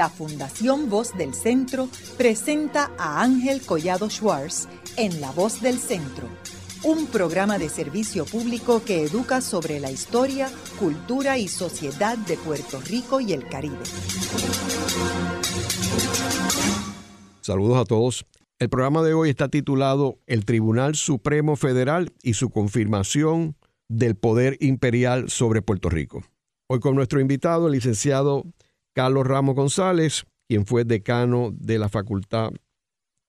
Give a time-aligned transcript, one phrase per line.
[0.00, 6.26] la Fundación Voz del Centro presenta a Ángel Collado Schwartz en La Voz del Centro,
[6.84, 12.80] un programa de servicio público que educa sobre la historia, cultura y sociedad de Puerto
[12.80, 13.76] Rico y el Caribe.
[17.42, 18.24] Saludos a todos.
[18.58, 23.54] El programa de hoy está titulado El Tribunal Supremo Federal y su confirmación
[23.90, 26.22] del poder imperial sobre Puerto Rico.
[26.68, 28.46] Hoy con nuestro invitado, el licenciado
[28.94, 32.50] Carlos Ramos González, quien fue decano de la Facultad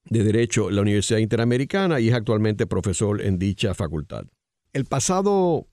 [0.05, 4.25] de Derecho de la Universidad Interamericana y es actualmente profesor en dicha facultad.
[4.73, 5.67] El pasado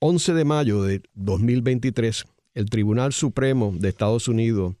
[0.00, 4.74] 11 de mayo de 2023, el Tribunal Supremo de Estados Unidos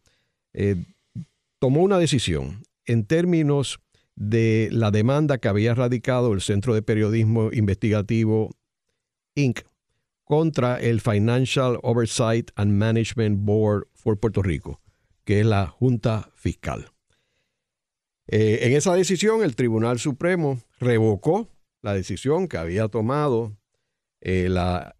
[0.52, 0.76] eh,
[1.58, 3.80] tomó una decisión en términos
[4.14, 8.50] de la demanda que había radicado el Centro de Periodismo Investigativo
[9.34, 9.60] Inc.
[10.24, 14.80] contra el Financial Oversight and Management Board for Puerto Rico,
[15.24, 16.90] que es la Junta Fiscal.
[18.26, 21.50] Eh, en esa decisión, el Tribunal Supremo revocó
[21.82, 23.58] la decisión que había tomado
[24.22, 24.48] eh,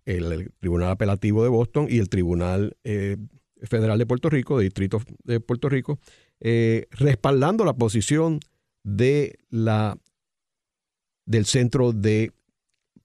[0.04, 3.16] el, Tribunal Apelativo de Boston y el Tribunal eh,
[3.62, 5.98] Federal de Puerto Rico, de Distrito de Puerto Rico,
[6.90, 8.40] respaldando la posición
[8.82, 9.96] de la,
[11.24, 12.32] del Centro de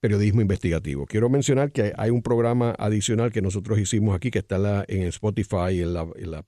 [0.04, 1.06] Periodismo Investigativo.
[1.06, 5.70] Quiero mencionar que hay un programa adicional que nosotros hicimos aquí que está en, Spotify
[5.70, 6.44] y en la,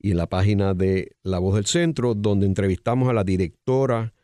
[0.00, 4.14] la página de La Voz del Centro, donde entrevistamos a la directora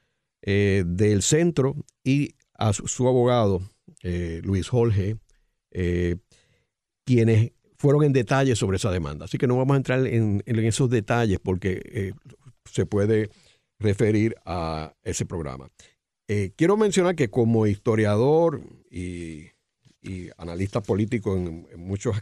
[0.41, 3.61] eh, del centro y a su, abogado,
[4.03, 5.19] eh, Luis Jorge,
[5.71, 6.17] eh,
[7.05, 9.27] quienes fueron en detalle sobre esa demanda.
[9.27, 12.15] Así que no vamos a entrar en, en esos detalles porque
[12.65, 13.29] se puede
[13.79, 15.69] referir a ese programa.
[16.27, 19.51] Eh, quiero mencionar que como historiador y,
[20.37, 22.17] analista político en, muchos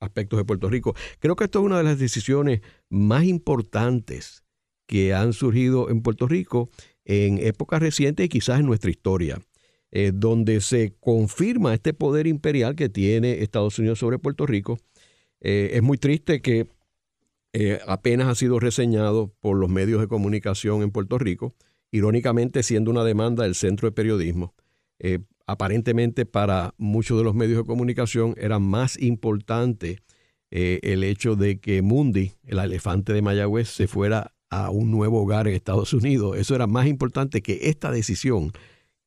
[0.00, 4.44] aspectos de Puerto Rico, creo que esto es una de las decisiones más importantes
[4.86, 6.70] que han surgido en Puerto Rico
[7.04, 9.40] en épocas recientes y quizás en nuestra historia,
[9.90, 14.78] eh, donde se confirma este poder imperial que tiene Estados Unidos sobre Puerto Rico.
[15.40, 16.68] Eh, es muy triste que
[17.86, 21.54] apenas ha sido reseñado por los medios de comunicación en Puerto Rico,
[21.92, 24.54] irónicamente siendo una demanda del Centro de Periodismo.
[24.98, 29.98] Eh, aparentemente para muchos de los medios de comunicación era más importante
[30.50, 35.22] eh, el hecho de que Mundi, el elefante de Mayagüez, se fuera a un nuevo
[35.22, 36.36] hogar en Estados Unidos.
[36.36, 38.52] Eso era más importante que esta decisión,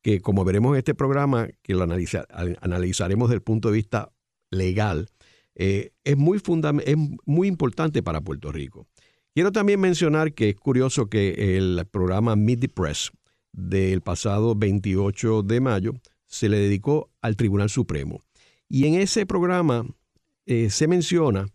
[0.02, 4.12] que como veremos en este programa, que lo analizaremos desde el punto de vista
[4.50, 5.10] legal,
[5.56, 8.88] eh, es, muy es muy importante para Puerto Rico.
[9.36, 13.12] Quiero también mencionar que es curioso que el programa Meet the Press
[13.52, 15.92] del pasado 28 de mayo
[16.26, 18.22] se le dedicó al Tribunal Supremo.
[18.70, 19.86] Y en ese programa
[20.46, 21.50] eh, se menciona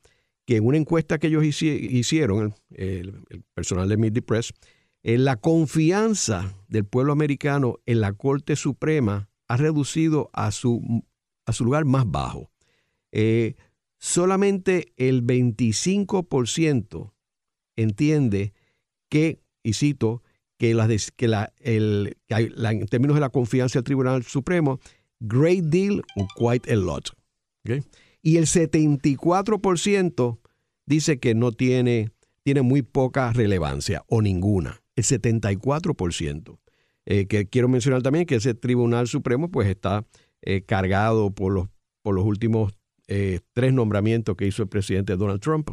[0.44, 3.24] que en una encuesta que ellos hicieron, el,
[3.54, 4.52] personal de Meet the Press,
[5.02, 11.02] eh, la confianza del pueblo americano en la Corte Suprema ha reducido a su,
[11.46, 12.50] a su lugar más bajo
[13.98, 17.12] solamente el 25%
[17.82, 18.52] entiende
[19.08, 20.22] que, y cito,
[20.58, 20.76] que,
[21.16, 24.80] que, la, el, en términos de la confianza del Tribunal Supremo,
[25.20, 27.10] great deal o quite a lot.
[28.22, 30.38] Y el 74%
[30.86, 32.10] dice que no tiene,
[32.42, 34.82] tiene muy poca relevancia o ninguna.
[34.96, 36.58] El 74%.
[37.06, 40.06] Eh, que quiero mencionar también que ese Tribunal Supremo pues está
[40.42, 41.68] eh, cargado por los,
[42.02, 42.74] por los últimos
[43.08, 45.70] eh, tres nombramientos que hizo el presidente Donald Trump.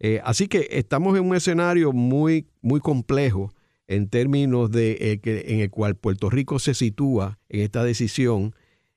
[0.00, 3.52] Eh, así que estamos en un escenario muy, muy complejo
[3.86, 8.54] en términos de eh, en el cual Puerto Rico se sitúa en esta decisión,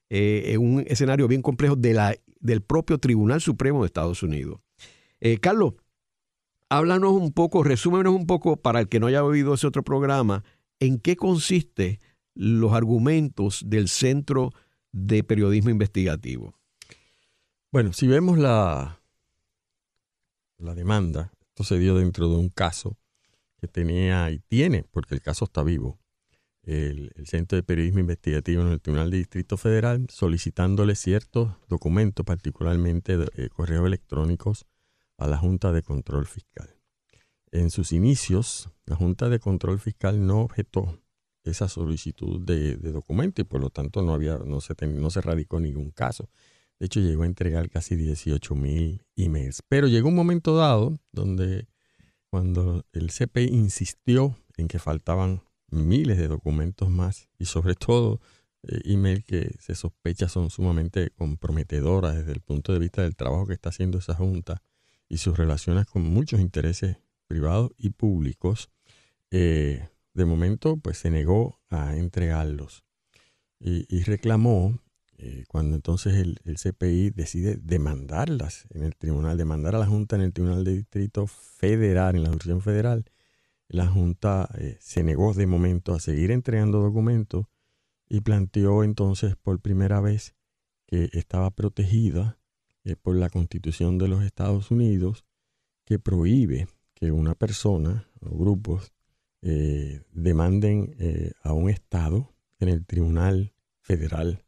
[0.10, 4.62] en un escenario bien complejo de la, del propio Tribunal Supremo de Estados Unidos.
[5.42, 5.74] Carlos,
[6.70, 10.46] háblanos un poco, resúmenos un poco para el que no haya oído ese otro programa,
[10.80, 12.00] en qué consiste
[12.36, 14.54] los argumentos del Centro
[14.92, 16.56] de Periodismo Investigativo.
[17.72, 18.97] Bueno, si vemos la,
[20.58, 22.98] la demanda, esto se dio dentro de un caso
[23.60, 26.00] que tenía y tiene, porque el caso está vivo,
[26.64, 33.18] el, Centro de Periodismo Investigativo en el Tribunal de Distrito Federal solicitándole ciertos documentos, particularmente
[33.36, 34.66] eh, correos electrónicos,
[35.18, 36.70] a la Junta de Control Fiscal.
[37.52, 41.02] En sus inicios, la Junta de Control Fiscal no objetó
[41.44, 45.60] esa solicitud de, documento y por lo tanto no, había, no, se, no se radicó
[45.60, 46.30] ningún caso.
[46.80, 49.62] De hecho, llegó a entregar casi 18 mil emails.
[49.68, 51.68] Pero llegó un momento dado donde
[52.30, 58.20] cuando el CPI insistió en que faltaban miles de documentos más y sobre todo
[58.64, 63.48] eh, emails que se sospecha son sumamente comprometedoras desde el punto de vista del trabajo
[63.48, 64.62] que está haciendo esa junta
[65.10, 66.98] y sus relaciones con muchos intereses
[67.28, 68.70] privados y públicos,
[69.32, 72.84] eh, de momento pues se negó a entregarlos
[73.60, 74.80] y, reclamó,
[75.18, 80.22] eh, cuando entonces el, CPI decide demandarlas en el tribunal, demandar a la Junta en
[80.22, 83.06] el Tribunal de Distrito Federal, en la jurisdicción federal,
[83.68, 87.48] la Junta eh, se negó de momento a seguir entregando documentos
[88.08, 90.36] y planteó entonces por primera vez
[90.86, 92.40] que estaba protegida
[93.02, 95.26] por la Constitución de los Estados Unidos
[95.84, 98.94] que prohíbe que una persona o grupos
[99.42, 104.44] eh, demanden eh, a un Estado en el Tribunal Federal,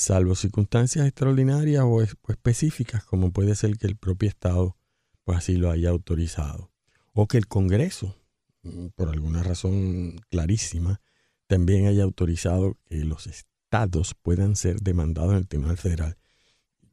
[0.00, 4.76] salvo circunstancias extraordinarias o, específicas, como puede ser que el propio Estado
[5.24, 6.72] pues así lo haya autorizado,
[7.12, 8.16] o que el Congreso,
[8.62, 11.02] mm, por alguna razón clarísima,
[11.46, 16.16] también haya autorizado que los estados puedan ser demandados en el Tribunal Federal.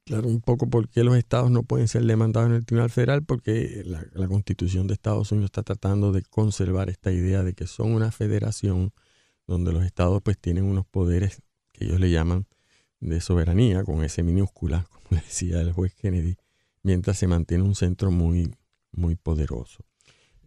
[0.04, 3.24] Claro, un poco por qué los estados no pueden ser demandados en el Tribunal Federal,
[3.24, 7.94] porque la, Constitución de Estados Unidos está tratando de conservar esta idea de que son
[7.94, 8.92] una federación
[9.48, 12.46] donde los estados pues tienen unos poderes que ellos le llaman
[13.00, 16.36] de soberanía, con ese minúscula, como decía el juez Kennedy,
[16.84, 18.56] mientras se mantiene un centro muy,
[18.92, 19.86] muy poderoso.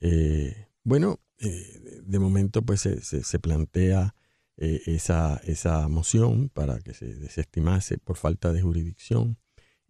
[0.00, 4.14] Eh, bueno, eh, de momento pues se, plantea
[4.56, 9.38] eh, esa, esa moción para que se desestimase por falta de jurisdicción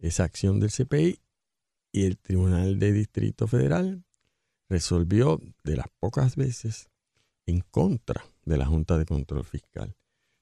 [0.01, 1.19] esa acción del CPI
[1.91, 4.03] y el Tribunal de Distrito Federal
[4.67, 6.89] resolvió de las pocas veces
[7.45, 9.95] en contra de la Junta de Control Fiscal.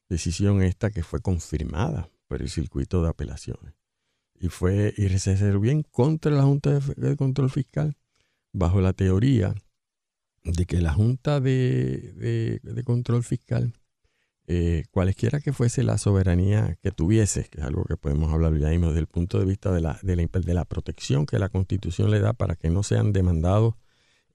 [0.10, 3.74] Decisión esta que fue confirmada por el circuito de apelaciones.
[4.40, 7.96] Y fue y se en contra de la Junta de, Control Fiscal
[8.52, 9.54] bajo la teoría
[10.44, 13.74] de que la Junta de Control Fiscal
[14.52, 18.70] eh, cualesquiera que fuese la soberanía que tuviese, que es algo que podemos hablar ya
[18.70, 21.50] mismo desde el punto de vista de la, de la, de la protección que la
[21.50, 23.76] Constitución le da para que no sean demandados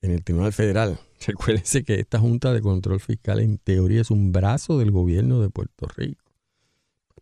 [0.02, 1.00] en el Tribunal Federal.
[1.26, 5.50] Recuérdense que esta Junta de Control Fiscal en teoría es un brazo del gobierno de
[5.50, 6.24] Puerto Rico.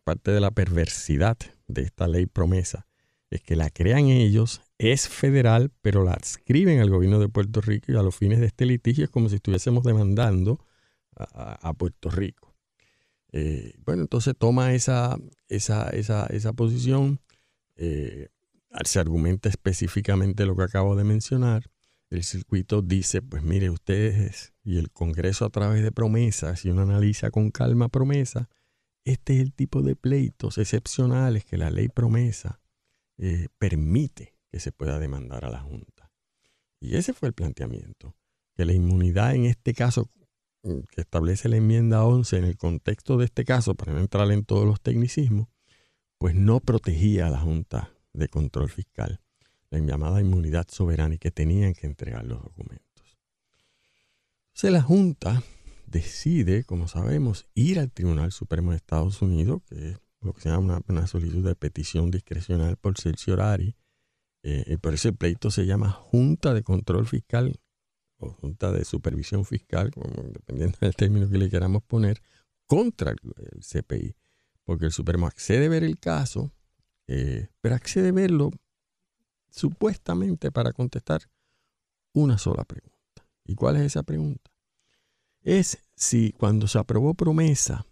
[0.03, 2.87] Parte de la perversidad de esta ley promesa
[3.29, 7.91] es que la crean ellos, es federal, pero la adscriben al gobierno de Puerto Rico
[7.91, 10.59] y a los fines de este litigio es como si estuviésemos demandando
[11.15, 12.53] a Puerto Rico.
[13.31, 15.17] Eh, bueno, entonces toma esa,
[15.47, 17.19] esa, esa, esa posición,
[17.75, 18.29] eh,
[18.83, 21.72] se argumenta específicamente lo que acabo de mencionar.
[22.13, 26.83] El circuito dice, pues mire, ustedes y el Congreso a través de promesas, si uno
[26.83, 28.51] analiza con calma promesa,
[29.03, 32.61] este es el tipo de pleitos excepcionales que la ley promesa
[33.17, 36.11] eh, permite que se pueda demandar a la Junta.
[36.79, 38.15] Y ese fue el planteamiento,
[38.55, 40.11] que la inmunidad en este caso
[40.61, 44.45] que establece la enmienda 11 en el contexto de este caso, para no entrar en
[44.45, 45.47] todos los tecnicismos,
[46.19, 49.19] pues no protegía a la Junta de Control Fiscal,
[49.73, 53.17] la llamada inmunidad soberana y que tenían que entregar los documentos.
[54.49, 55.43] Entonces la Junta
[55.87, 60.49] decide, como sabemos, ir al Tribunal Supremo de Estados Unidos, que es lo que se
[60.49, 63.75] llama una, solicitud de petición discrecional por cerciorari,
[64.43, 67.59] eh, y por eso el pleito se llama Junta de Control Fiscal
[68.31, 69.91] Junta de Supervisión Fiscal,
[70.31, 72.21] dependiendo del término que le queramos poner,
[72.65, 73.17] contra el,
[73.61, 74.15] CPI.
[74.63, 76.51] Porque el Supremo accede a ver el caso,
[77.07, 78.51] eh, pero accede a verlo
[79.53, 81.21] supuestamente para contestar
[82.13, 82.97] una sola pregunta.
[83.45, 84.51] ¿Y cuál es esa pregunta?
[85.41, 87.85] Es si cuando se aprobó promesa,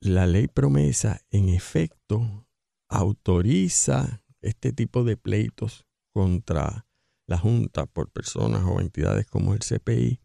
[0.00, 2.46] la ley promesa en efecto
[2.88, 6.86] autoriza este tipo de pleitos contra
[7.26, 10.20] la Junta por personas o entidades como el CPI,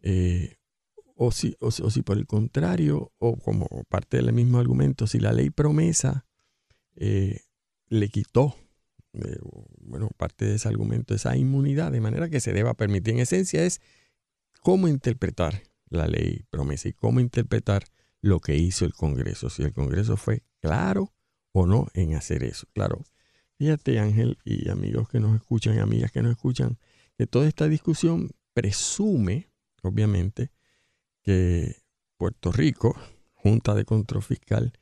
[0.00, 0.56] eh,
[1.14, 5.32] o, si, o, si por el contrario, o como parte del mismo argumento, si la
[5.32, 6.26] ley promesa
[6.96, 7.40] eh,
[7.88, 8.56] le quitó,
[9.80, 13.14] bueno, parte de ese argumento, esa inmunidad, de manera que se deba permitir.
[13.14, 13.80] En esencia es
[14.60, 17.84] cómo interpretar la ley promesa y cómo interpretar
[18.20, 21.12] lo que hizo el Congreso, si el Congreso fue claro
[21.52, 22.66] o no en hacer eso.
[22.72, 23.04] Claro,
[23.62, 26.78] Fíjate, Ángel, y amigos que nos escuchan y amigas que nos escuchan,
[27.16, 29.50] que toda esta discusión presume,
[29.82, 30.50] obviamente,
[31.22, 31.76] que
[32.16, 32.96] Puerto Rico,
[33.34, 34.72] Junta de Control Fiscal,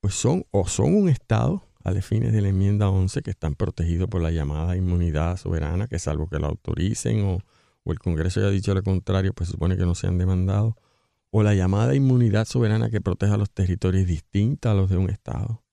[0.00, 3.54] pues son o son un Estado a los fines de la enmienda 11 que están
[3.54, 7.38] protegidos por la llamada inmunidad soberana, que salvo que la autoricen o,
[7.84, 10.74] o el Congreso haya dicho lo contrario, pues supone que no sean demandados,
[11.30, 15.10] o la llamada inmunidad soberana que protege a los territorios distintos a los de un
[15.10, 15.64] Estado.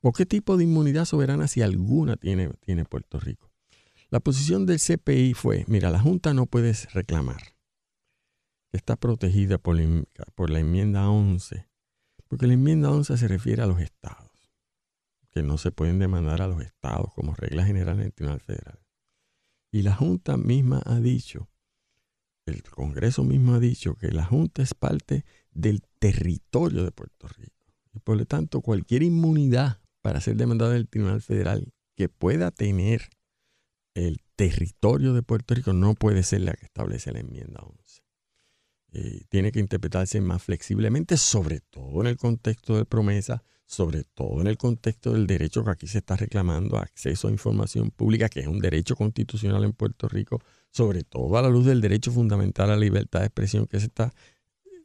[0.00, 3.50] ¿O qué tipo de inmunidad soberana, si alguna, tiene, tiene Puerto Rico?
[4.10, 7.58] La posición del CPI fue, mira, la Junta no puede reclamar
[8.70, 11.68] que está protegida por la, por la enmienda 11,
[12.28, 14.27] porque la enmienda 11 se refiere a los estados.
[15.38, 18.80] Que no se pueden demandar a los estados como regla general en el Tribunal Federal.
[19.70, 21.48] Y la Junta misma ha dicho,
[22.44, 27.72] el Congreso mismo ha dicho que la Junta es parte del territorio de Puerto Rico.
[27.92, 32.50] Y por lo tanto, cualquier inmunidad para ser demandada en el Tribunal Federal que pueda
[32.50, 33.08] tener
[33.94, 38.02] el territorio de Puerto Rico no puede ser la que establece la enmienda 11.
[38.92, 44.40] Eh, tiene que interpretarse más flexiblemente, sobre todo en el contexto de promesa, sobre todo
[44.40, 48.40] en el contexto del derecho que aquí se está reclamando, acceso a información pública, que
[48.40, 50.40] es un derecho constitucional en Puerto Rico,
[50.70, 53.86] sobre todo a la luz del derecho fundamental a la libertad de expresión que se
[53.86, 54.14] está...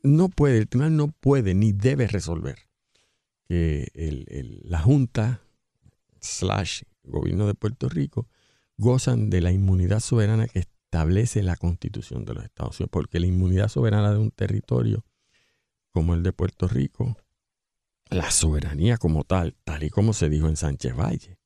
[0.02, 2.58] No puede, el tribunal no puede ni debe resolver
[3.48, 3.88] que
[4.66, 5.42] la Junta
[6.20, 8.28] slash gobierno de Puerto Rico
[8.78, 10.60] gozan de la inmunidad soberana que
[10.94, 15.04] establece la constitución de los Estados Unidos, porque la inmunidad soberana de un territorio
[15.92, 17.18] como el de Puerto Rico
[18.12, 21.40] la soberanía como tal, tal y como se dijo en Sánchez Valle,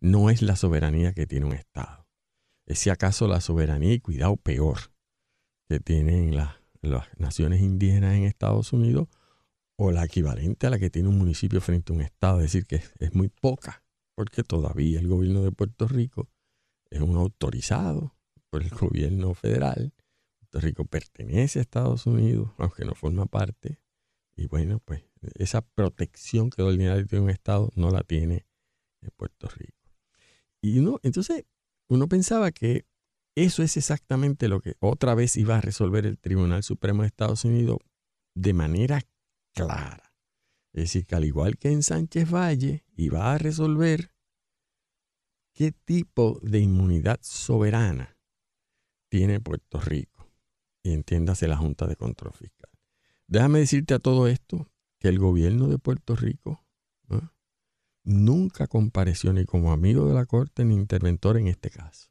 [0.00, 2.06] no es la soberanía que tiene un Estado.
[2.64, 4.78] Es si acaso la soberanía, y cuidado peor,
[5.68, 6.56] que tienen las
[7.18, 9.08] naciones indígenas en Estados Unidos
[9.76, 12.38] o la equivalente a la que tiene un municipio frente a un Estado.
[12.38, 13.84] Es decir, que es, muy poca,
[14.14, 16.30] porque todavía el gobierno de Puerto Rico
[16.88, 18.13] es un autorizado
[18.54, 19.92] por el gobierno federal.
[20.38, 23.80] Puerto Rico pertenece a Estados Unidos, aunque no forma parte.
[24.36, 25.02] Y bueno, pues
[25.34, 28.46] esa protección que ordinariamente tiene un Estado no la tiene
[29.02, 29.90] en Puerto Rico.
[30.62, 31.46] Y uno, entonces,
[31.88, 32.86] uno pensaba que
[33.34, 37.44] eso es exactamente lo que otra vez iba a resolver el Tribunal Supremo de Estados
[37.44, 37.78] Unidos
[38.36, 39.02] de manera
[39.52, 40.14] clara.
[40.72, 44.12] Es decir, que al igual que en Sánchez Valle, iba a resolver
[45.54, 48.13] qué tipo de inmunidad soberana
[49.14, 50.28] tiene Puerto Rico.
[50.82, 52.68] Y entiéndase la Junta de Control Fiscal.
[53.28, 54.68] Déjame decirte a todo esto
[54.98, 56.66] que el gobierno de Puerto Rico
[58.02, 62.08] nunca compareció ni como amigo de la Corte ni interventor en este caso.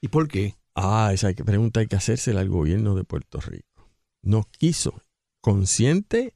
[0.00, 0.54] ¿Y por qué?
[0.74, 3.90] Ah, esa pregunta hay que hacérsela al gobierno de Puerto Rico.
[4.22, 5.02] No quiso,
[5.42, 6.34] consciente,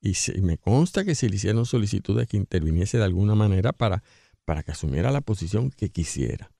[0.00, 4.04] y, me consta que se le hicieron solicitudes que interviniese de alguna manera para,
[4.44, 6.52] para que asumiera la posición que quisiera.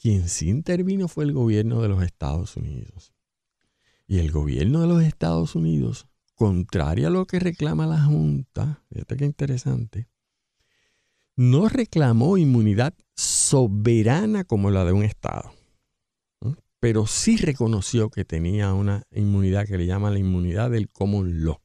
[0.00, 3.12] Quien sí intervino fue el gobierno de los Estados Unidos.
[4.06, 9.18] Y el gobierno de los Estados Unidos contraria a lo que reclama la Junta, fíjate
[9.18, 10.08] qué interesante,
[11.36, 15.52] no reclamó inmunidad soberana como la de un Estado,
[16.80, 21.60] pero sí reconoció que tenía una inmunidad que le llama la inmunidad del common law.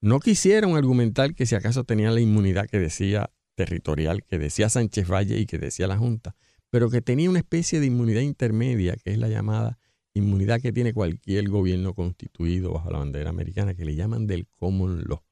[0.00, 5.06] No quisieron argumentar que si acaso tenía la inmunidad que decía territorial, que decía Sánchez
[5.06, 6.34] Valle y que decía la Junta,
[6.74, 9.78] pero que tenía una especie de inmunidad intermedia, que es la llamada
[10.12, 15.04] inmunidad que tiene cualquier gobierno constituido bajo la bandera americana, que le llaman del common
[15.04, 15.22] law.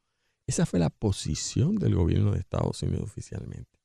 [0.47, 3.77] Esa fue la posición del gobierno de Estados Unidos oficialmente.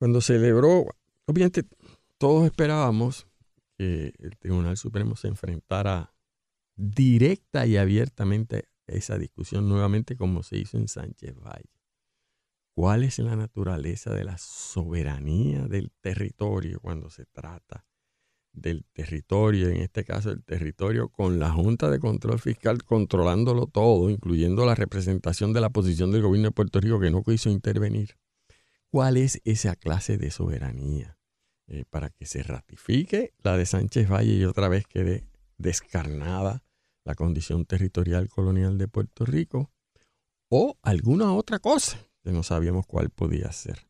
[0.00, 0.86] Cuando celebró,
[1.26, 1.62] obviamente
[2.18, 3.28] todos esperábamos
[3.78, 6.16] que el Tribunal Supremo se enfrentara
[6.74, 11.70] directa y abiertamente a esa discusión nuevamente como se hizo en Sánchez Valle.
[12.74, 17.86] ¿Cuál es la naturaleza de la soberanía del territorio cuando se trata
[18.52, 24.10] del territorio, en este caso el territorio, con la Junta de Control Fiscal controlándolo todo,
[24.10, 28.16] incluyendo la representación de la posición del gobierno de Puerto Rico que no quiso intervenir.
[28.90, 31.16] ¿Cuál es esa clase de soberanía?
[31.68, 35.28] Eh, para que se ratifique la de Sánchez Valle y otra vez quede
[35.58, 36.64] descarnada
[37.04, 39.70] la condición territorial colonial de Puerto Rico
[40.48, 43.86] o alguna otra cosa que no sabíamos cuál podía ser.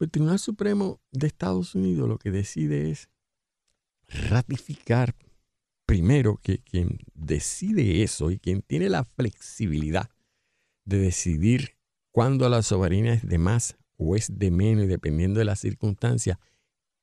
[0.00, 3.08] El Tribunal Supremo de Estados Unidos lo que decide es
[4.08, 5.14] ratificar
[5.86, 10.10] primero que quien decide eso y quien tiene la flexibilidad
[10.84, 11.76] de decidir
[12.10, 16.38] cuándo la soberanía es de más o es de menos y dependiendo de las circunstancias,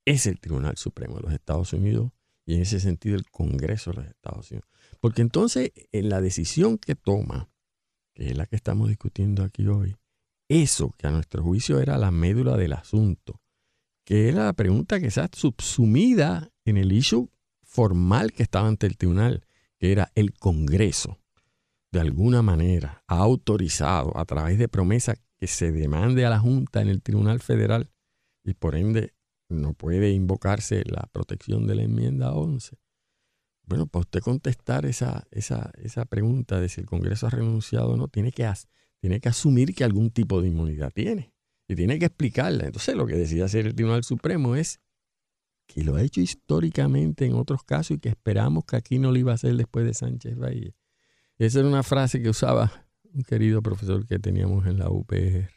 [0.05, 2.11] es el Tribunal Supremo de los Estados Unidos
[2.45, 4.67] y en ese sentido el Congreso de los Estados Unidos.
[4.99, 7.49] Porque entonces en la decisión que toma,
[8.13, 9.95] que es la que estamos discutiendo aquí hoy,
[10.49, 13.39] eso que a nuestro juicio era la médula del asunto,
[14.03, 17.29] que era la pregunta que está subsumida en el issue
[17.63, 19.45] formal que estaba ante el tribunal,
[19.77, 21.19] que era el Congreso,
[21.91, 26.81] de alguna manera ha autorizado a través de promesa que se demande a la Junta
[26.81, 27.91] en el Tribunal Federal
[28.43, 29.13] y por ende
[29.49, 32.77] no puede invocarse la protección de la enmienda 11.
[33.63, 37.97] Bueno, para usted contestar esa, esa, esa pregunta de si el Congreso ha renunciado o
[37.97, 38.45] no, tiene que,
[38.99, 41.33] tiene que asumir que algún tipo de inmunidad tiene
[41.67, 42.65] y tiene que explicarla.
[42.65, 44.79] Entonces lo que decide hacer el Tribunal Supremo es
[45.67, 49.19] que lo ha hecho históricamente en otros casos y que esperamos que aquí no lo
[49.19, 50.75] iba a hacer después de Sánchez Valle.
[51.37, 55.49] Esa era una frase que usaba un querido profesor que teníamos en la UPR.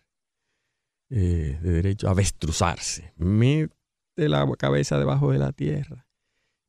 [1.10, 3.70] eh, de derecho avestruzarse, mete
[4.16, 6.06] la cabeza debajo de la tierra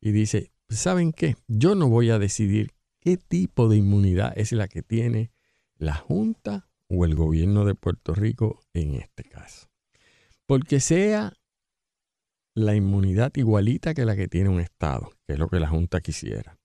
[0.01, 1.38] y dice, ¿saben qué?
[1.48, 5.32] Yo no voy a decidir qué tipo de inmunidad es la que tiene
[5.77, 9.68] la Junta o el gobierno de Puerto Rico en este caso.
[10.46, 11.34] Porque sea
[12.56, 16.01] la inmunidad igualita que la que tiene un Estado, que es lo que la Junta
[16.01, 16.58] quisiera,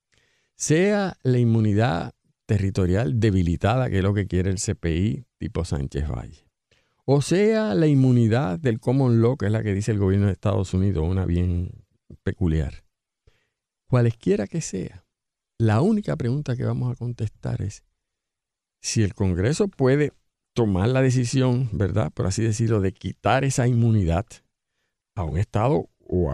[0.55, 2.13] sea la inmunidad
[2.47, 6.49] territorial debilitada, que es lo que quiere el CPI tipo Sánchez Valle,
[7.05, 10.33] o sea la inmunidad del common law, que es la que dice el gobierno de
[10.33, 11.87] Estados Unidos, una bien
[12.23, 12.85] peculiar.
[13.87, 15.07] Cualesquiera que sea,
[15.59, 17.83] la única pregunta que vamos a contestar es
[18.81, 20.13] si el Congreso puede
[20.55, 22.13] tomar la decisión, ¿verdad?
[22.13, 24.27] Por así decirlo, de quitar esa inmunidad
[25.15, 26.33] a un Estado o,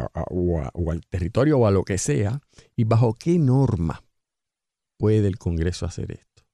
[0.90, 2.40] al territorio o a lo que sea,
[2.76, 4.04] y bajo qué norma
[4.98, 6.44] puede el Congreso hacer esto.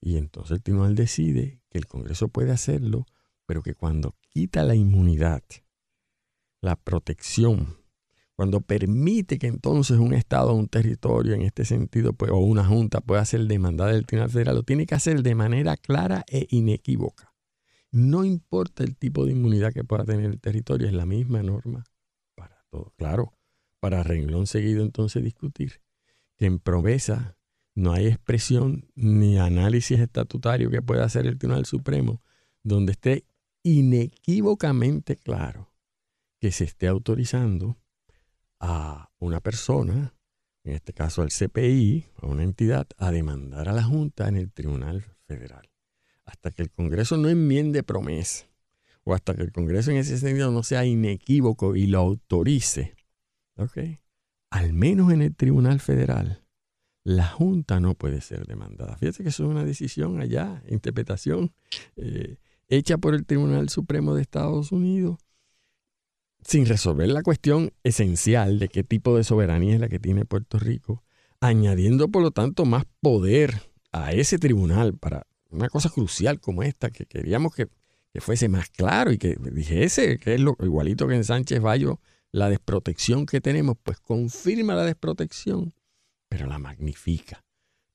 [0.00, 3.06] Y entonces el tribunal decide que el Congreso puede hacerlo
[3.48, 5.42] pero que cuando quita la inmunidad,
[6.60, 7.78] la protección,
[8.38, 13.00] cuando permite que entonces un Estado un territorio en este sentido, pues, o una junta
[13.00, 17.34] pueda ser demandada del Tribunal Federal, lo tiene que hacer de manera clara e inequívoca.
[17.90, 21.82] No importa el tipo de inmunidad que pueda tener el territorio, es la misma norma
[22.36, 22.94] para todo.
[22.96, 23.32] Claro,
[23.80, 25.80] para renglón seguido entonces discutir
[26.36, 27.36] que en promesa
[27.74, 32.22] no hay expresión ni análisis estatutario que pueda hacer el Tribunal Supremo
[32.62, 33.24] donde esté
[33.64, 35.74] inequívocamente claro
[36.38, 37.78] que se esté autorizando
[38.60, 40.14] a una persona,
[40.64, 44.52] en este caso al CPI, a una entidad, a demandar a la Junta en el
[44.52, 45.70] Tribunal Federal.
[46.24, 48.46] Hasta que el Congreso no enmiende promesa,
[49.04, 52.94] o hasta que el Congreso en ese sentido no sea inequívoco y lo autorice,
[54.50, 56.44] al menos en el Tribunal Federal,
[57.04, 58.96] la Junta no puede ser demandada.
[58.96, 61.52] Fíjate que eso es una decisión allá, interpretación.
[61.96, 62.36] Eh,
[62.68, 65.18] hecha por el Tribunal Supremo de Estados Unidos
[66.48, 70.58] sin resolver la cuestión esencial de qué tipo de soberanía es la que tiene Puerto
[70.58, 71.04] Rico,
[71.40, 76.88] añadiendo por lo tanto más poder a ese tribunal para una cosa crucial como esta,
[76.88, 77.68] que queríamos que,
[78.20, 82.00] fuese más claro y que dijese que es lo igualito que en Sánchez Bayo,
[82.32, 85.74] la desprotección que tenemos, pues confirma la desprotección,
[86.30, 87.44] pero la magnifica,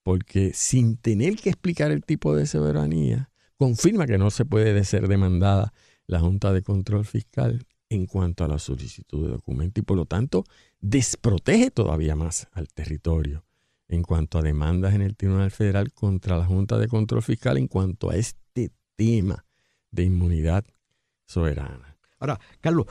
[0.03, 5.07] porque sin tener que explicar el tipo de soberanía, confirma que no se puede ser
[5.07, 5.73] demandada
[6.05, 10.05] la Junta de Control Fiscal en cuanto a la solicitud de documento y por lo
[10.05, 10.43] tanto
[10.79, 13.45] desprotege todavía más al territorio
[13.87, 17.67] en cuanto a demandas en el Tribunal Federal contra la Junta de Control Fiscal en
[17.67, 19.45] cuanto a este tema
[19.91, 20.65] de inmunidad
[21.25, 21.97] soberana.
[22.19, 22.87] Ahora, Carlos,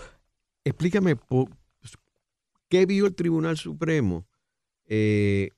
[0.64, 1.16] explícame
[2.68, 4.26] qué vio el Tribunal Supremo
[4.86, 5.50] eh,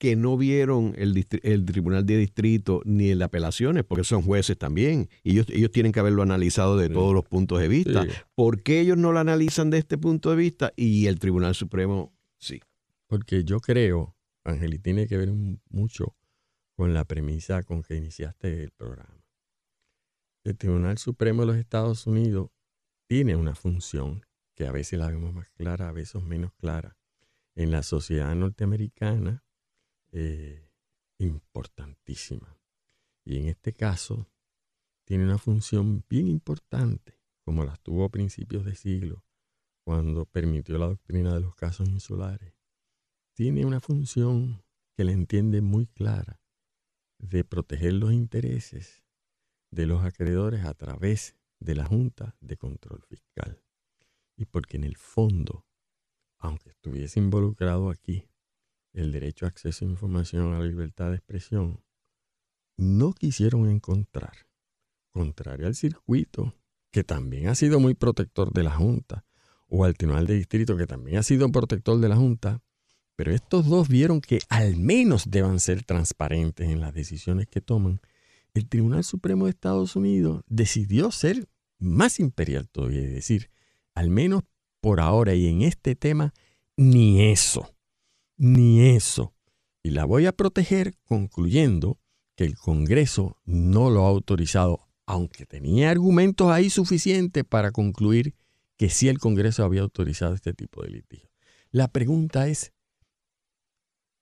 [0.00, 1.26] que no vieron el,
[1.66, 6.00] Tribunal de Distrito ni el apelaciones, porque son jueces también, y ellos, ellos tienen que
[6.00, 8.06] haberlo analizado de todos los puntos de vista.
[8.34, 12.16] ¿Por qué ellos no lo analizan de este punto de vista y el Tribunal Supremo
[12.38, 12.62] sí?
[13.08, 15.34] Porque yo creo, Ángel, y tiene que ver
[15.68, 16.16] mucho
[16.76, 19.22] con la premisa con que iniciaste el programa.
[20.44, 22.48] El Tribunal Supremo de los Estados Unidos
[23.06, 26.96] tiene una función que a veces la vemos más clara, a veces menos clara.
[27.54, 29.44] En la sociedad norteamericana,
[30.12, 30.68] eh,
[31.18, 32.56] importantísima.
[33.24, 34.28] Y en este caso
[35.04, 39.24] tiene una función bien importante, como las tuvo a principios de siglo,
[39.84, 42.54] cuando permitió la doctrina de los casos insulares.
[43.34, 44.62] Tiene una función
[44.94, 46.40] que le entiende muy clara
[47.18, 49.02] de proteger los intereses
[49.70, 53.62] de los acreedores a través de la Junta de Control Fiscal.
[54.36, 55.66] Y porque en el fondo,
[56.38, 58.29] aunque estuviese involucrado aquí
[58.92, 61.80] el derecho a acceso a información, a la libertad de expresión,
[62.76, 64.32] no quisieron encontrar,
[65.10, 66.54] contrario al circuito,
[66.90, 69.24] que también ha sido muy protector de la Junta,
[69.68, 72.62] o al Tribunal de Distrito, que también ha sido protector de la Junta,
[73.14, 78.00] pero estos dos vieron que al menos deban ser transparentes en las decisiones que toman.
[78.54, 81.46] El Tribunal Supremo de Estados Unidos decidió ser
[81.78, 83.50] más imperial todavía, es decir,
[83.94, 84.42] al menos
[84.80, 86.32] por ahora y en este tema,
[86.76, 87.70] ni eso
[88.40, 89.34] ni eso.
[89.82, 91.98] Y la voy a proteger concluyendo
[92.36, 98.34] que el Congreso no lo ha autorizado, aunque tenía argumentos ahí suficientes para concluir
[98.78, 101.28] que sí el Congreso había autorizado este tipo de litigio.
[101.70, 102.72] La pregunta es,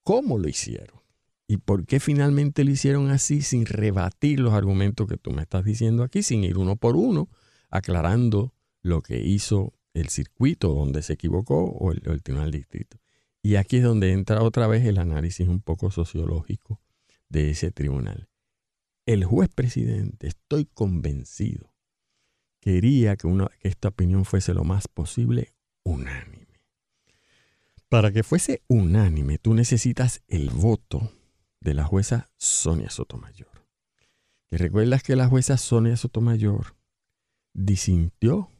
[0.03, 0.99] ¿cómo lo hicieron?
[1.47, 5.63] ¿Y por qué finalmente lo hicieron así sin rebatir los argumentos que tú me estás
[5.63, 7.29] diciendo aquí, sin ir uno por uno,
[7.69, 12.99] aclarando lo que hizo el circuito donde se equivocó o el, el Tribunal Distrito?
[13.41, 16.81] Y aquí es donde entra otra vez el análisis un poco sociológico
[17.29, 18.29] de ese tribunal.
[19.05, 21.73] El juez presidente, estoy convencido
[22.59, 23.27] quería que,
[23.61, 26.47] esta opinión fuese lo más posible unánime.
[27.87, 31.11] Para que fuese unánime, tú necesitas el voto
[31.59, 33.65] de la jueza Sonia Sotomayor.
[34.51, 36.75] Y recuerdas que la jueza Sonia Sotomayor
[37.53, 38.51] disintió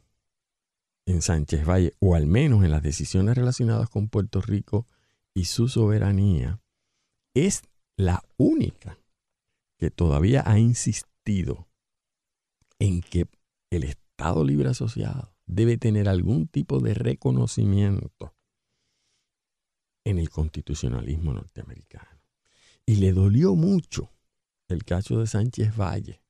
[1.10, 4.86] en Sánchez Valle, o al menos en las decisiones relacionadas con Puerto Rico
[5.34, 6.60] y su soberanía,
[7.34, 7.62] es
[7.96, 8.98] la única
[9.78, 11.68] que todavía ha insistido
[12.78, 13.26] en que
[13.70, 18.34] el Estado Libre Asociado debe tener algún tipo de reconocimiento
[20.04, 22.20] en el constitucionalismo norteamericano.
[22.86, 24.10] Y le dolió mucho
[24.68, 26.22] el caso de Sánchez Valle,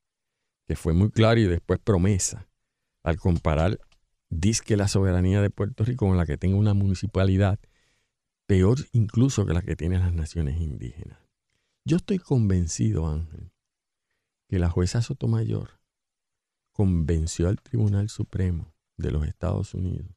[0.67, 2.49] que fue muy claro y después promesa,
[3.03, 3.79] al comparar
[4.31, 7.59] disque la soberanía de Puerto Rico con la que tenga una municipalidad,
[8.47, 11.19] peor incluso que la que tienen las naciones indígenas.
[11.85, 13.53] Yo estoy convencido, Ángel,
[14.49, 15.81] que la jueza Sotomayor
[16.73, 20.11] convenció al Tribunal Supremo de los Estados Unidos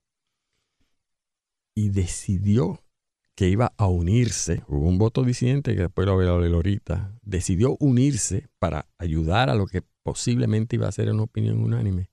[1.76, 2.84] y decidió
[3.36, 8.48] que iba a unirse, hubo un voto disidente que después lo a ahorita, decidió unirse
[8.60, 12.12] para ayudar a lo que posiblemente iba a ser una opinión unánime,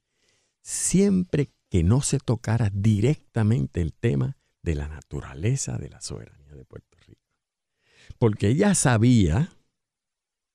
[0.63, 6.65] siempre que no se tocara directamente el tema de la naturaleza de la soberanía de
[6.65, 7.23] Puerto Rico.
[8.19, 9.57] Porque ella sabía,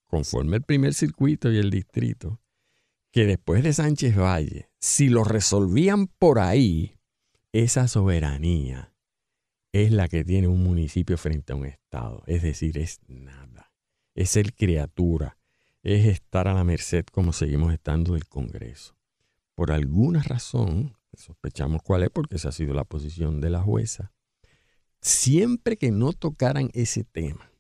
[0.06, 2.42] conforme el primer circuito y el distrito,
[3.12, 7.00] que después de Sánchez Valle, si lo resolvían por ahí,
[7.54, 8.94] esa soberanía
[9.72, 12.24] es la que tiene un municipio frente a un Estado.
[12.28, 13.72] Es decir, es nada.
[14.14, 15.38] Es ser criatura.
[15.82, 18.98] Es estar a la merced como seguimos estando del Congreso.
[19.54, 24.14] Por alguna razón, sospechamos cuál es porque esa ha sido la posición de la jueza,
[25.02, 27.52] siempre que no tocaran ese tema,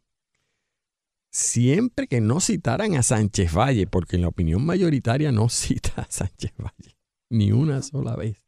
[1.31, 6.07] siempre que no citaran a Sánchez Valle, porque en la opinión mayoritaria no cita a
[6.09, 6.97] Sánchez Valle,
[7.29, 8.45] ni una sola vez,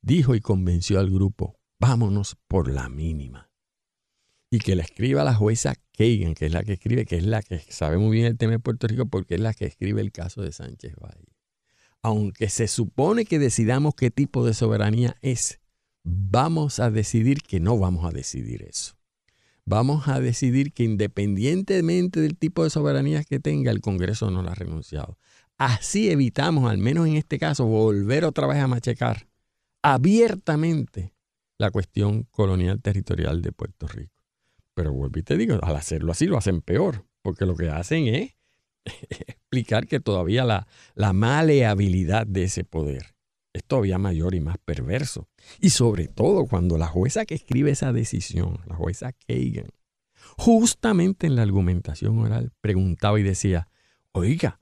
[0.00, 3.50] dijo y convenció al grupo, vámonos por la mínima.
[4.50, 7.42] Y que le escriba la jueza Kagan, que es la que escribe, que es la
[7.42, 10.12] que sabe muy bien el tema de Puerto Rico, porque es la que escribe el
[10.12, 11.32] caso de Sánchez Valle.
[12.02, 15.60] Aunque se supone que decidamos qué tipo de soberanía es,
[16.02, 18.96] vamos a decidir que no vamos a decidir eso
[19.64, 24.52] vamos a decidir que independientemente del tipo de soberanía que tenga, el Congreso no la
[24.52, 25.18] ha renunciado.
[25.58, 29.28] Así evitamos, al menos en este caso, volver otra vez a machecar
[29.82, 31.14] abiertamente
[31.58, 34.14] la cuestión colonial territorial de Puerto Rico.
[34.74, 38.08] Pero vuelvo y te digo, al hacerlo así lo hacen peor, porque lo que hacen
[38.08, 38.34] es
[38.84, 43.14] explicar que todavía la, la maleabilidad de ese poder
[43.52, 45.28] es todavía mayor y más perverso.
[45.60, 49.70] Y sobre todo cuando la jueza que escribe esa decisión, la jueza Kagan,
[50.36, 53.68] justamente en la argumentación oral preguntaba y decía,
[54.12, 54.60] oiga,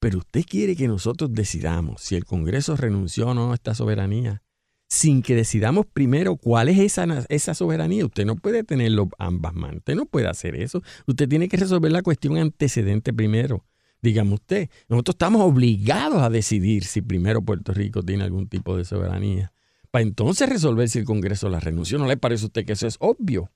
[0.00, 4.42] pero usted quiere que nosotros decidamos si el Congreso renunció o no a esta soberanía,
[4.92, 8.04] sin que decidamos primero cuál es esa, esa soberanía.
[8.04, 10.82] Usted no puede tenerlo ambas manos, usted no puede hacer eso.
[11.06, 13.64] Usted tiene que resolver la cuestión antecedente primero
[14.02, 14.68] dígame usted.
[14.88, 19.52] Nosotros estamos obligados a decidir si primero Puerto Rico tiene algún tipo de soberanía,
[19.92, 21.98] para entonces resolver si el Congreso la renunció.
[21.98, 23.52] ¿No le parece a usted que eso es obvio?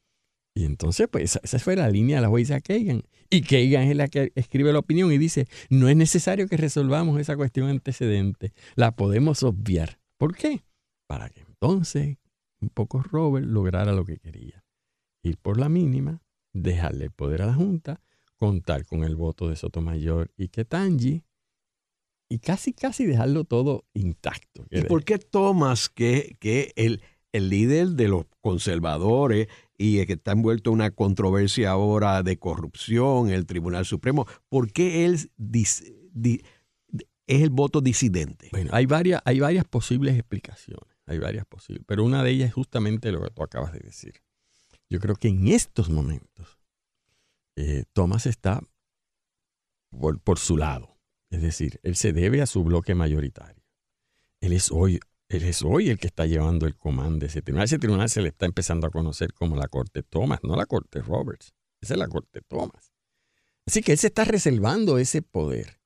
[0.54, 3.02] Y entonces, pues esa, fue la línea de la jueza Kagan.
[3.28, 7.20] Y Kagan es la que escribe la opinión y dice, no es necesario que resolvamos
[7.20, 9.98] esa cuestión antecedente, la podemos obviar.
[10.16, 10.62] ¿Por qué?
[11.06, 12.18] Para que entonces
[12.60, 14.64] un poco Robert lograra lo que quería.
[15.22, 18.00] Ir por la mínima, dejarle poder a la Junta
[18.36, 21.22] contar con el voto de Sotomayor y Ketanji
[22.28, 24.66] y casi, casi dejarlo todo intacto.
[24.70, 30.32] ¿Y por qué tomas que, que el, el líder de los conservadores y que está
[30.32, 35.84] envuelto en una controversia ahora de corrupción en el Tribunal Supremo, ¿por qué él es
[37.26, 38.48] el voto disidente?
[38.52, 42.54] Bueno, hay varias, hay varias posibles explicaciones, hay varias posibles, pero una de ellas es
[42.54, 44.22] justamente lo que tú acabas de decir.
[44.88, 46.58] Yo creo que en estos momentos
[47.56, 48.60] eh, Thomas está
[49.90, 50.98] por, su lado.
[51.30, 53.64] Es decir, él se debe a su bloque mayoritario.
[54.40, 57.64] Él es hoy, él es hoy el que está llevando el comando de ese tribunal.
[57.64, 61.00] Ese tribunal se le está empezando a conocer como la Corte Thomas, no la Corte
[61.00, 61.54] Roberts.
[61.80, 62.92] Esa es la Corte Thomas.
[63.66, 65.80] Así que él se está reservando ese poder.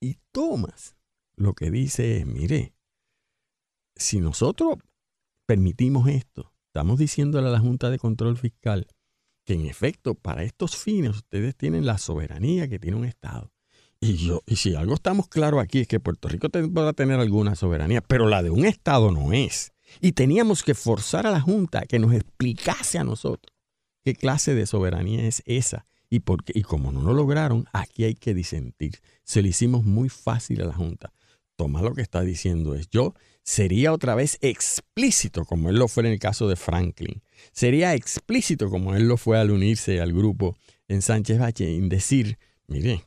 [0.00, 0.96] Y Thomas
[1.36, 2.75] lo que dice es, mire,
[3.96, 4.76] si nosotros
[5.46, 8.86] permitimos esto, estamos diciéndole a la Junta de Control Fiscal
[9.44, 13.52] que en efecto para estos fines ustedes tienen la soberanía que tiene un Estado.
[14.00, 17.54] Y, yo, y si algo estamos claros aquí es que Puerto Rico pueda tener alguna
[17.54, 19.72] soberanía, pero la de un Estado no es.
[20.00, 23.54] Y teníamos que forzar a la Junta a que nos explicase a nosotros
[24.04, 25.86] qué clase de soberanía es esa.
[26.10, 29.00] Y, porque, y como no lo lograron, aquí hay que disentir.
[29.24, 31.12] Se lo hicimos muy fácil a la Junta.
[31.56, 33.14] Tomás lo que está diciendo es, yo
[33.46, 37.22] sería otra vez explícito, como él lo fue en el caso de Franklin.
[37.52, 40.56] Sería explícito, como él lo fue al unirse al grupo
[40.88, 43.04] en Sánchez Valle, en decir, mire,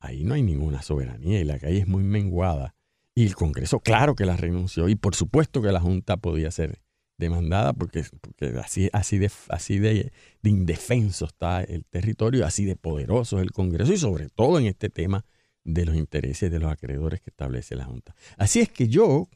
[0.00, 2.74] ahí no hay ninguna soberanía y la calle es muy menguada.
[3.14, 4.88] Y el Congreso, claro que la renunció.
[4.88, 6.80] Y por supuesto que la Junta podía ser
[7.18, 12.76] demandada porque, porque así, así, de, así de, de, indefenso está el territorio, así de
[12.76, 15.26] poderoso es el Congreso y sobre todo en este tema
[15.64, 18.16] de los intereses de los acreedores que establece la Junta.
[18.38, 19.28] Así es que yo,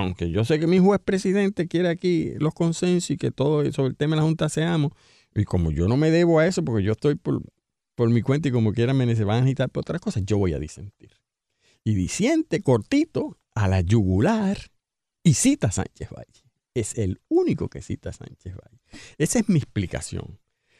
[0.00, 3.90] aunque yo sé que mi juez presidente quiere aquí los consensos y que todo sobre
[3.90, 4.92] el tema de la Junta seamos,
[5.34, 7.42] y como yo no me debo a eso porque yo estoy por,
[7.94, 10.52] por mi cuenta y como quieran me van a agitar por otras cosas, yo voy
[10.52, 11.10] a disentir.
[11.84, 14.58] Y disiente cortito a la yugular
[15.22, 18.80] y cita a Sánchez Valle es el único que cita a Sánchez Valle.
[19.18, 20.38] Esa es mi explicación.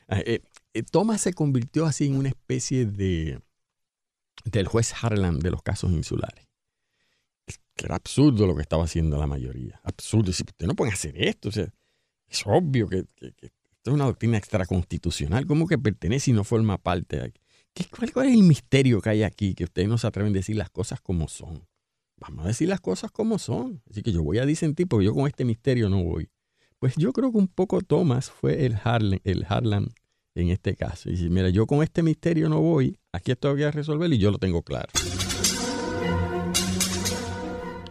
[0.09, 0.41] Ah, eh,
[0.75, 3.41] eh, Thomas se convirtió así en una especie de
[4.45, 6.46] del juez Harlan de los casos insulares.
[7.77, 9.81] Que era absurdo lo que estaba haciendo la mayoría.
[9.85, 10.33] Absurdo.
[10.33, 11.51] Si usted no puede hacer esto.
[11.51, 15.47] es obvio que, esto es una doctrina extraconstitucional.
[15.47, 17.33] ¿Cómo que pertenece y no forma parte?
[17.73, 19.55] ¿Qué, cuál, ¿Cuál es el misterio que hay aquí?
[19.55, 21.67] Que ustedes no se atreven a decir las cosas como son
[22.19, 23.83] vamos a decir las cosas como son.
[23.91, 26.29] Así que yo voy a disentir porque yo con este misterio no voy.
[26.79, 29.89] Pues yo creo que un poco Thomas fue el Harlan, el Harlan
[30.35, 31.09] en este caso.
[31.09, 34.19] Y dice, mira, yo con este misterio no voy, aquí esto voy a resolver y
[34.19, 34.91] yo lo tengo claro.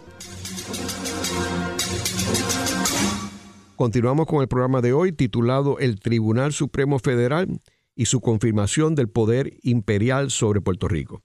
[3.76, 7.60] Continuamos con el programa de hoy titulado El Tribunal Supremo Federal
[7.94, 11.22] y su confirmación del poder imperial sobre Puerto Rico.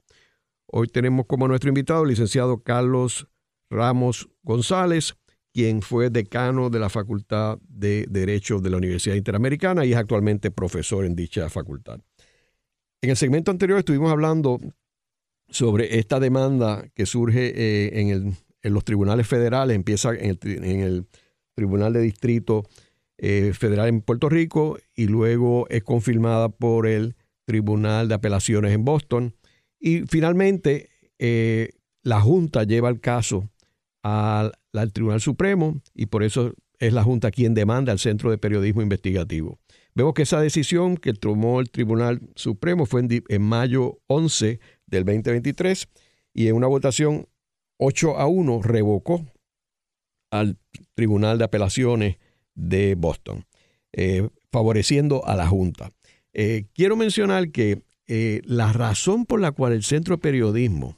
[0.65, 3.27] Hoy tenemos como nuestro invitado el licenciado Carlos
[3.69, 5.15] Ramos González,
[5.57, 10.51] quien fue decano de la Facultad de Derecho de la Universidad Interamericana y es actualmente
[10.51, 11.99] profesor en dicha facultad.
[13.01, 14.59] En el segmento anterior estuvimos hablando
[15.49, 18.11] sobre esta demanda que surge eh,
[18.61, 21.07] en, los tribunales federales, empieza en el
[21.55, 22.63] Tribunal de Distrito
[23.17, 27.15] eh, Federal en Puerto Rico y luego es confirmada por el
[27.45, 29.33] Tribunal de Apelaciones en Boston.
[29.79, 31.71] Y finalmente eh,
[32.03, 33.49] la Junta lleva el caso
[34.03, 34.53] al,
[34.91, 39.59] Tribunal Supremo y por eso es la Junta quien demanda al Centro de Periodismo Investigativo.
[39.95, 45.05] Vemos que esa decisión que tomó el Tribunal Supremo fue en, en mayo 11 del
[45.05, 45.87] 2023
[46.33, 47.27] y en una votación
[47.77, 49.25] 8 a 1 revocó
[50.31, 50.57] al
[50.93, 52.17] Tribunal de Apelaciones
[52.53, 53.45] de Boston,
[53.93, 55.91] eh, favoreciendo a la Junta.
[56.33, 60.97] Eh, quiero mencionar que eh, la razón por la cual el Centro de Periodismo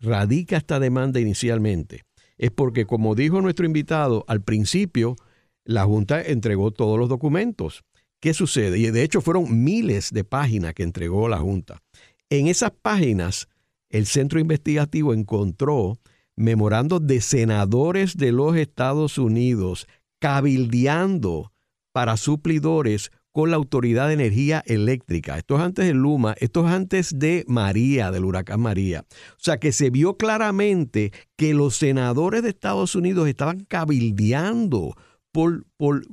[0.00, 2.02] radica esta demanda inicialmente
[2.38, 5.16] es porque, como dijo nuestro invitado, al principio
[5.64, 7.84] la Junta entregó todos los documentos.
[8.20, 8.78] ¿Qué sucede?
[8.78, 11.82] Y de hecho fueron miles de páginas que entregó la Junta.
[12.30, 13.48] En esas páginas,
[13.90, 15.98] el centro investigativo encontró
[16.36, 19.86] memorando de senadores de los Estados Unidos
[20.18, 21.52] cabildeando
[21.92, 25.36] para suplidores con la Autoridad de Energía Eléctrica.
[25.36, 29.04] Esto es antes de Luma, esto es antes de María, del huracán María.
[29.32, 34.94] O sea que se vio claramente que los senadores de Estados Unidos estaban cabildeando
[35.32, 36.06] por, por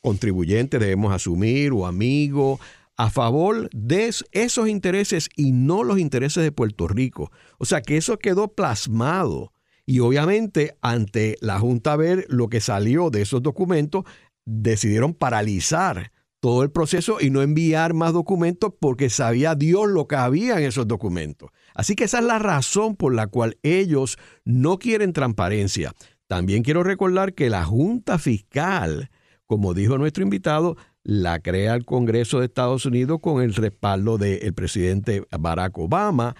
[0.00, 2.58] contribuyentes, debemos asumir, o amigos,
[2.96, 7.30] a favor de esos intereses y no los intereses de Puerto Rico.
[7.58, 9.52] O sea que eso quedó plasmado.
[9.84, 14.04] Y obviamente ante la Junta ver lo que salió de esos documentos,
[14.46, 20.16] decidieron paralizar todo el proceso y no enviar más documentos porque sabía Dios lo que
[20.16, 21.50] había en esos documentos.
[21.74, 25.92] Así que esa es la razón por la cual ellos no quieren transparencia.
[26.26, 29.10] También quiero recordar que la Junta Fiscal,
[29.46, 34.52] como dijo nuestro invitado, la crea el Congreso de Estados Unidos con el respaldo del
[34.54, 36.36] presidente Barack Obama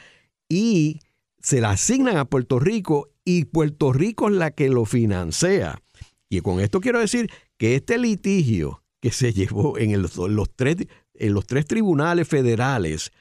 [0.49, 1.01] y
[1.41, 5.81] se la asignan a Puerto Rico y Puerto Rico es la que lo financia.
[6.29, 10.13] Y con esto quiero decir que este litigio que se llevó en, los,
[10.55, 10.77] tres,
[11.15, 13.13] en los tres tribunales federales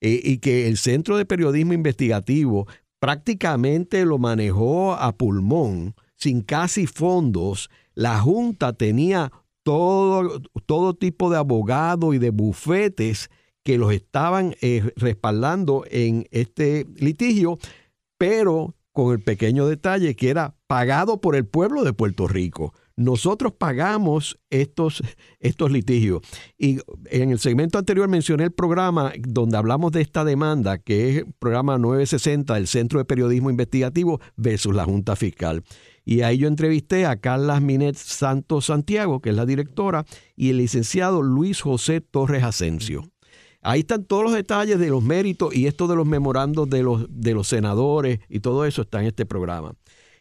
[0.00, 2.66] eh, y que el Centro de Periodismo Investigativo
[2.98, 11.38] prácticamente lo manejó a pulmón, sin casi fondos, la Junta tenía todo, todo tipo de
[11.38, 13.30] abogados y de bufetes
[13.62, 17.58] que los estaban eh, respaldando en este litigio,
[18.18, 22.74] pero con el pequeño detalle que era pagado por el pueblo de Puerto Rico.
[23.00, 25.02] Nosotros pagamos estos,
[25.70, 26.20] litigios.
[26.58, 31.16] Y en el segmento anterior mencioné el programa donde hablamos de esta demanda, que es
[31.16, 35.62] el programa 960 del Centro de Periodismo Investigativo versus la Junta Fiscal.
[36.04, 40.04] Y ahí yo entrevisté a Carla Minet Santos Santiago, que es la directora,
[40.36, 43.04] y el licenciado Luis José Torres Asensio.
[43.62, 47.06] Ahí están todos los detalles de los méritos y esto de los memorandos de los,
[47.08, 49.72] de los senadores y todo eso está en este programa.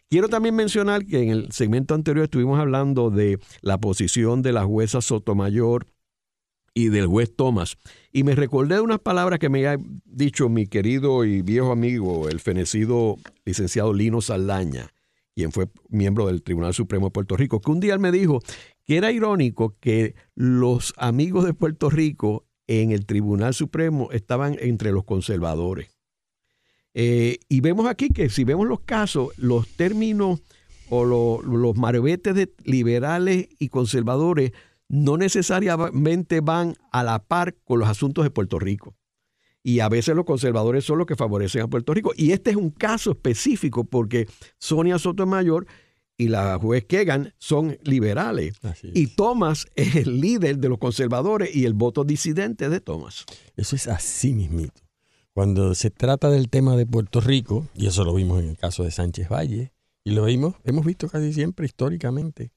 [0.10, 4.66] Quiero también mencionar que en el segmento anterior estuvimos hablando de la posición de la
[4.66, 5.86] jueza Sotomayor
[6.74, 7.78] y del juez Thomas.
[8.12, 12.28] Y me recordé de unas palabras que me ha dicho mi querido y viejo amigo,
[12.28, 14.92] el fenecido licenciado Lino Saldaña,
[15.36, 18.40] quien fue miembro del Tribunal Supremo de Puerto Rico, que un día él me dijo
[18.86, 24.92] que era irónico que los amigos de Puerto Rico en el Tribunal Supremo estaban entre
[24.92, 25.99] los conservadores.
[26.94, 30.42] Eh, y vemos aquí que si vemos los casos, los términos
[30.90, 34.54] o los marbetes de liberales y conservadores
[34.88, 38.96] no necesariamente van a la par con los asuntos de Puerto Rico.
[39.62, 42.12] Y a veces los conservadores son los que favorecen a Puerto Rico.
[42.16, 45.68] Y este es un caso específico porque Sonia Sotomayor
[46.18, 48.60] y la juez Kegan son liberales.
[48.82, 53.26] Y Thomas es el líder de los conservadores y el voto disidente de Thomas.
[53.56, 54.89] Eso es así mismito.
[55.34, 58.84] Cuando se trata del tema de Puerto Rico, y eso lo vimos en el caso
[58.84, 62.52] de Sánchez Valle, y lo vimos, hemos visto casi siempre históricamente,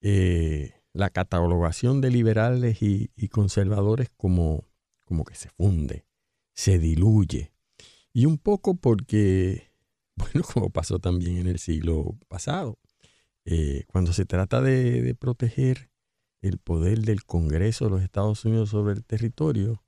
[0.00, 4.68] eh, la catalogación de liberales y, conservadores como,
[5.04, 6.04] como que se funde,
[6.54, 7.52] se diluye.
[8.12, 9.70] Y un poco porque,
[10.16, 12.78] bueno, como pasó también en el siglo pasado,
[13.44, 15.90] eh, cuando se trata de, proteger
[16.42, 19.82] el poder del Congreso de los Estados Unidos sobre el territorio,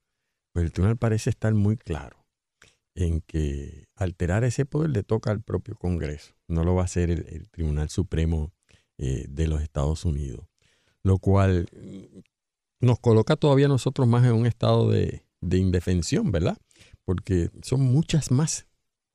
[0.54, 2.24] pues el tribunal parece estar muy claro
[2.94, 7.10] en que alterar ese poder le toca al propio Congreso, no lo va a hacer
[7.10, 8.52] el, Tribunal Supremo
[8.98, 10.46] eh, de los Estados Unidos,
[11.02, 16.56] lo cual mm, nos coloca todavía nosotros más en un estado de, de indefensión, ¿verdad?
[17.04, 18.68] Porque son muchas más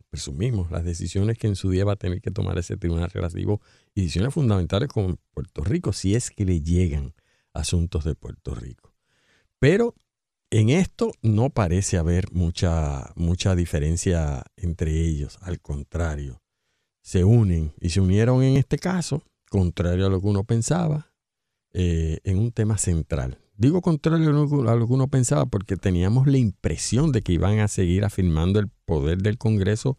[0.10, 3.62] presumimos, las decisiones que en su día va a tener que tomar ese tribunal relativo
[3.94, 7.14] y decisiones fundamentales con Puerto Rico, si es que le llegan
[7.54, 8.94] asuntos de Puerto Rico.
[9.60, 9.96] Pero
[10.52, 16.42] en esto no parece haber mucha, mucha diferencia entre ellos, al contrario,
[17.02, 21.12] se unen y se unieron en este caso, contrario a lo que uno pensaba,
[21.72, 24.30] eh, en un tema central, Digo contrario
[24.70, 28.58] a lo que uno pensaba porque teníamos la impresión de que iban a seguir afirmando
[28.58, 29.98] el poder del Congreso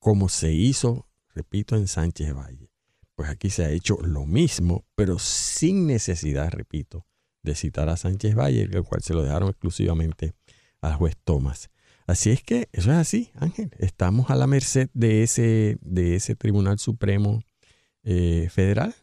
[0.00, 2.68] como se hizo, repito, en Sánchez Valle.
[3.14, 7.06] Pues aquí se ha hecho lo mismo, pero sin necesidad, repito,
[7.46, 10.34] de citar a Sánchez Valle, el cual se lo dejaron exclusivamente
[10.80, 11.70] al juez Tomás.
[12.06, 13.70] Así es que eso es así, Ángel.
[13.78, 17.42] Estamos a la merced de ese, de ese Tribunal Supremo
[18.04, 18.94] eh, Federal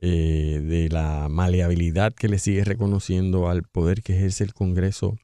[0.00, 5.16] eh, de la maleabilidad que le sigue reconociendo al poder que ejerce el Congreso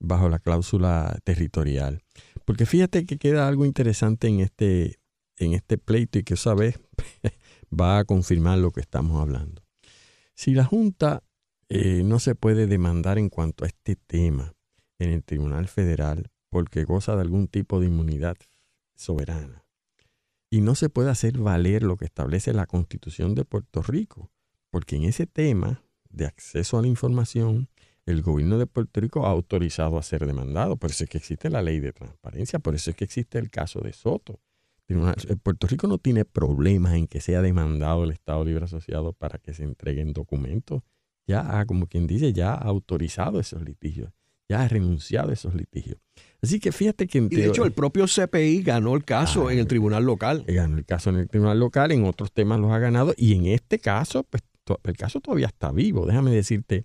[0.00, 2.02] bajo la cláusula territorial.
[2.44, 4.98] Porque fíjate que queda algo interesante en este,
[5.36, 6.80] en este pleito y que esa vez
[7.72, 9.62] va a confirmar lo que estamos hablando.
[10.34, 11.22] Si la Junta
[11.68, 14.54] eh, no se puede demandar en cuanto a este tema
[14.98, 18.36] en el Tribunal Federal porque goza de algún tipo de inmunidad
[18.94, 19.66] soberana,
[20.50, 24.30] y no se puede hacer valer lo que establece la Constitución de Puerto Rico,
[24.70, 27.68] porque en ese tema de acceso a la información,
[28.06, 30.76] el gobierno de Puerto Rico ha autorizado a ser demandado.
[30.76, 33.50] Por eso es que existe la ley de transparencia, por eso es que existe el
[33.50, 34.40] caso de Soto.
[35.42, 39.52] Puerto Rico no tiene problemas en que sea demandado el Estado Libre Asociado para que
[39.52, 40.82] se entreguen documentos.
[41.26, 44.12] Ya, como quien dice, ya ha autorizado esos litigios,
[44.48, 45.98] ya ha renunciado a esos litigios.
[46.40, 47.20] Así que fíjate que...
[47.20, 50.44] de hecho, el propio CPI ganó el caso en el tribunal local.
[50.46, 53.46] Ganó el caso en el tribunal local, en otros temas los ha ganado, y en
[53.46, 54.44] este caso, pues
[54.84, 56.84] el caso todavía está vivo, déjame decirte,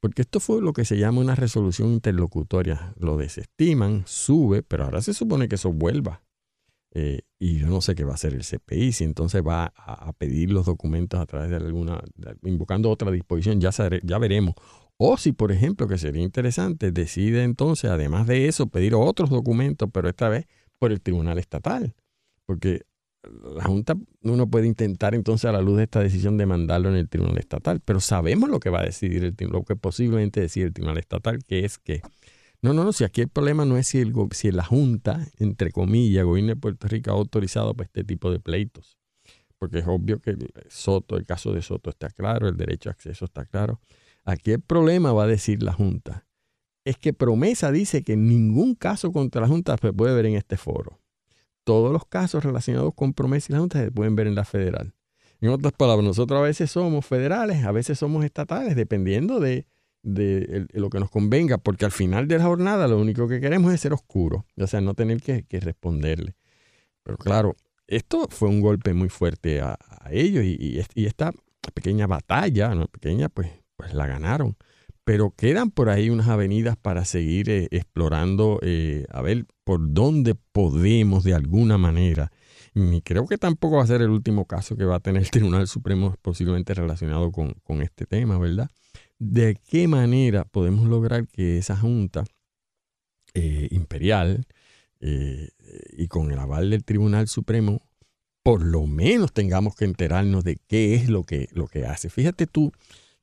[0.00, 2.94] porque esto fue lo que se llama una resolución interlocutoria.
[2.98, 6.22] Lo desestiman, sube, pero ahora se supone que eso vuelva.
[6.92, 10.12] Eh, y yo no sé qué va a hacer el CPI, si entonces va a,
[10.14, 12.00] pedir los documentos a través de alguna,
[12.42, 13.70] invocando otra disposición, ya,
[14.02, 14.54] ya veremos.
[14.96, 19.90] O si, por ejemplo, que sería interesante, decide entonces, además de eso, pedir otros documentos,
[19.92, 20.46] pero esta vez
[20.78, 21.94] por el Tribunal Estatal.
[22.46, 22.82] Porque
[23.54, 27.08] la Junta, uno puede intentar entonces a la luz de esta decisión demandarlo en el
[27.08, 30.72] Tribunal Estatal, pero sabemos lo que va a decidir el lo que posiblemente decide el
[30.72, 32.02] Tribunal Estatal, que es que,
[32.62, 35.70] no, no, no, si aquí el problema no es si, el, si la Junta, entre
[35.70, 38.98] comillas, gobierno de Puerto Rico ha autorizado para este tipo de pleitos,
[39.58, 42.92] porque es obvio que el Soto, el caso de Soto está claro, el derecho a
[42.92, 43.80] acceso está claro,
[44.26, 46.26] Aquí el problema va a decir la Junta.
[46.84, 50.56] es que Promesa dice que ningún caso contra la Junta se puede ver en este
[50.56, 51.00] foro.
[51.64, 54.94] Todos los casos relacionados con Promesa y la Junta se pueden ver en la federal.
[55.40, 59.66] En otras palabras, nosotros a veces somos federales, a veces somos estatales, dependiendo de,
[60.06, 63.80] lo que nos convenga, porque al final de la jornada lo único que queremos es
[63.80, 66.34] ser oscuros, o sea, no tener que, responderle.
[67.02, 69.78] Pero claro, esto fue un golpe muy fuerte a,
[70.10, 71.32] ellos y, esta
[71.74, 72.86] pequeña batalla, ¿no?
[72.86, 74.56] pequeña, pues, pues la ganaron
[75.06, 80.34] pero quedan por ahí unas avenidas para seguir eh, explorando, eh, a ver por dónde
[80.34, 82.32] podemos de alguna manera.
[82.74, 85.30] Y creo que tampoco va a ser el último caso que va a tener el
[85.30, 88.68] Tribunal Supremo posiblemente relacionado con, este tema, ¿verdad?
[89.18, 92.24] ¿De qué manera podemos lograr que esa Junta
[93.34, 94.46] eh, Imperial
[94.98, 97.86] y con el aval del Tribunal Supremo,
[98.42, 102.10] por lo menos tengamos que enterarnos de qué es lo que, lo que hace?
[102.10, 102.72] Fíjate tú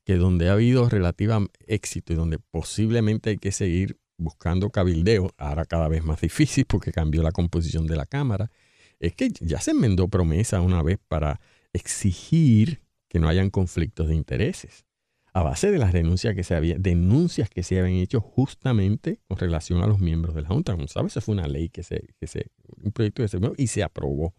[0.03, 5.65] que donde ha habido relativa éxito y donde posiblemente hay que seguir buscando cabildeo, ahora
[5.65, 8.51] cada vez más difícil porque cambió la composición de la Cámara,
[8.99, 11.41] es que ya se enmendó promesa una vez para
[11.73, 14.85] exigir que no hayan conflictos de intereses,
[15.33, 19.37] a base de las denuncias que se, había, denuncias que se habían hecho justamente con
[19.37, 20.73] relación a los miembros de la Junta.
[20.73, 22.47] Como sabes, esa fue una ley que se, que se
[22.83, 24.33] un proyecto que se y se aprobó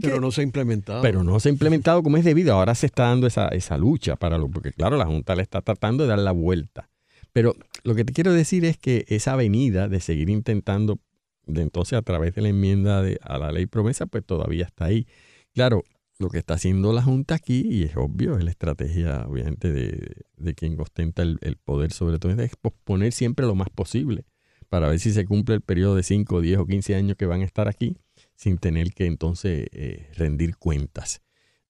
[0.00, 1.02] pero no se ha implementado.
[1.02, 2.54] Pero no se ha implementado como es debido.
[2.54, 5.62] Ahora se está dando esa, esa lucha para lo, porque claro, la Junta le está
[5.62, 6.88] tratando de dar la vuelta.
[7.32, 7.54] Pero
[7.84, 10.98] lo que te quiero decir es que esa avenida de seguir intentando,
[11.46, 14.86] de entonces a través de la enmienda de, a la ley promesa, pues todavía está
[14.86, 15.06] ahí.
[15.54, 15.84] Claro,
[16.18, 20.24] lo que está haciendo la Junta aquí, y es obvio, es la estrategia obviamente de,
[20.36, 24.24] de quien ostenta el, el, poder sobre todo, es posponer siempre lo más posible
[24.68, 27.42] para ver si se cumple el periodo de 5, 10 o 15 años que van
[27.42, 27.96] a estar aquí
[28.34, 31.22] sin tener que entonces eh, rendir cuentas.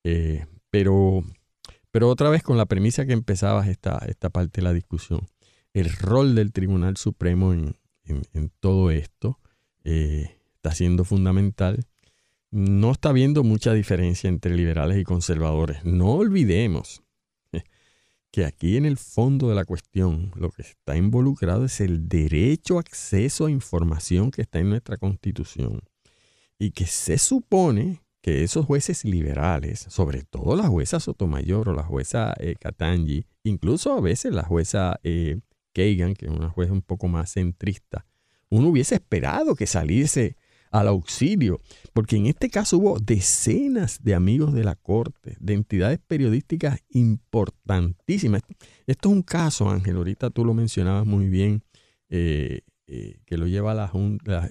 [0.03, 1.23] Eh, pero,
[1.91, 5.27] pero otra vez con la premisa que empezabas esta, esta parte de la discusión,
[5.73, 7.75] el rol del Tribunal Supremo en,
[8.59, 9.39] todo esto
[9.83, 11.85] eh, está siendo fundamental.
[12.49, 15.83] No está habiendo mucha diferencia entre liberales y conservadores.
[15.83, 17.03] No olvidemos
[18.31, 22.77] que aquí en el fondo de la cuestión lo que está involucrado es el derecho
[22.77, 25.81] a acceso a información que está en nuestra constitución
[26.59, 31.83] y que se supone que esos jueces liberales, sobre todo la jueza Sotomayor o la
[31.83, 32.55] jueza eh,
[33.43, 35.39] incluso a veces la jueza eh,
[35.73, 38.05] Kagan, que es una jueza un poco más centrista,
[38.49, 40.35] uno hubiese esperado que saliese
[40.71, 41.61] al auxilio,
[41.93, 48.41] porque en este caso hubo decenas de amigos de la Corte, de entidades periodísticas importantísimas.
[48.85, 51.63] Esto es un caso, Ángel, ahorita tú lo mencionabas muy bien,
[52.09, 53.91] eh, eh, que lo lleva la,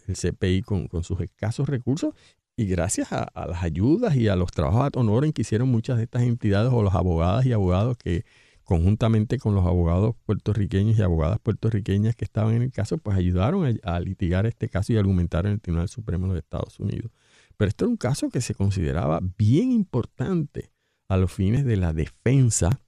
[0.07, 2.15] el CPI con, sus escasos recursos
[2.55, 5.97] y gracias a, las ayudas y a los trabajos de honor en que hicieron muchas
[5.97, 8.25] de estas entidades o los abogadas y abogados que
[8.67, 13.81] conjuntamente con los abogados puertorriqueños y abogadas puertorriqueñas que estaban en el caso, pues ayudaron
[13.83, 17.11] a, litigar este caso y argumentar en el Tribunal Supremo de los Estados Unidos.
[17.57, 20.71] Pero esto era un caso que se consideraba bien importante
[21.09, 22.83] a los fines de la defensa,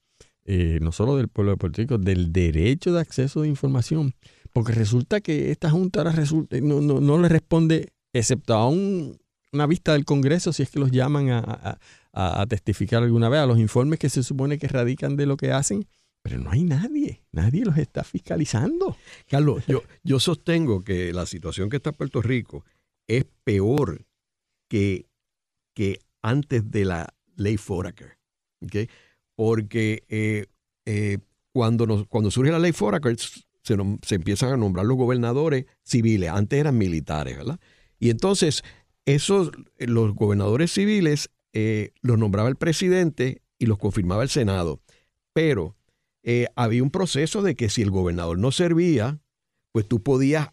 [0.44, 4.14] eh, no solo del pueblo de Puerto Rico, del derecho de acceso de información
[4.52, 9.92] porque resulta que esta Junta ahora resulta, no, no, le responde, excepto a una vista
[9.92, 11.78] del Congreso, si es que los llaman a,
[12.48, 15.86] testificar alguna vez, a los informes que se supone que radican de lo que hacen,
[16.22, 18.96] pero no hay nadie, nadie los está fiscalizando.
[19.28, 22.64] Carlos, yo, yo sostengo que la situación que está en Puerto Rico
[23.06, 24.04] es peor
[24.68, 25.06] que,
[25.74, 28.18] que antes de la ley Foraker.
[28.62, 28.88] ¿okay?
[29.34, 30.46] Porque eh,
[30.84, 31.18] eh,
[31.52, 36.58] cuando, nos, cuando surge la ley Foraker, se, empiezan a nombrar los gobernadores civiles, antes
[36.58, 37.60] eran militares, ¿verdad?
[37.98, 38.62] Y entonces,
[39.04, 44.80] esos, los gobernadores civiles eh, los nombraba el presidente y los confirmaba el Senado.
[45.32, 45.76] Pero
[46.22, 49.20] eh, había un proceso de que si el gobernador no servía,
[49.72, 50.48] pues tú podías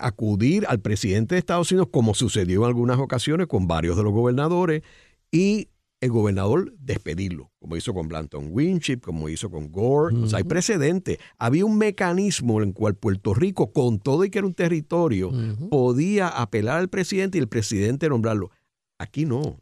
[0.00, 4.12] acudir al presidente de Estados Unidos, como sucedió en algunas ocasiones con varios de los
[4.12, 4.82] gobernadores,
[5.30, 5.68] y
[6.00, 10.16] el gobernador despedirlo, como hizo con Blanton Winship, como hizo con Gore.
[10.16, 11.20] O sea, hay precedente.
[11.38, 15.30] Había un mecanismo en el cual Puerto Rico, con todo y que era un territorio,
[15.70, 18.50] podía apelar al presidente y el presidente nombrarlo.
[19.02, 19.58] Aquí no,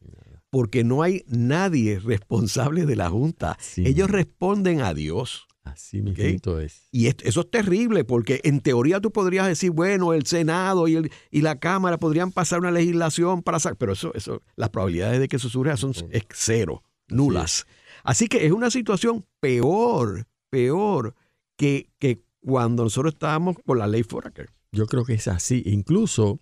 [0.50, 3.56] porque no hay nadie responsable de la Junta.
[3.78, 5.46] Ellos responden a Dios.
[5.62, 6.88] Así mismo es.
[6.92, 11.10] Y eso es terrible, porque en teoría tú podrías decir, bueno, el Senado y, el,
[11.30, 15.28] y la Cámara podrían pasar una legislación para sacar, pero eso, eso, las probabilidades de
[15.28, 15.94] que eso surja son
[16.34, 17.66] cero, nulas.
[18.04, 21.14] Así que es una situación peor, peor
[21.56, 24.50] que, que cuando nosotros estábamos con la ley Foraker.
[24.72, 25.62] Yo creo que es así.
[25.66, 26.40] Incluso,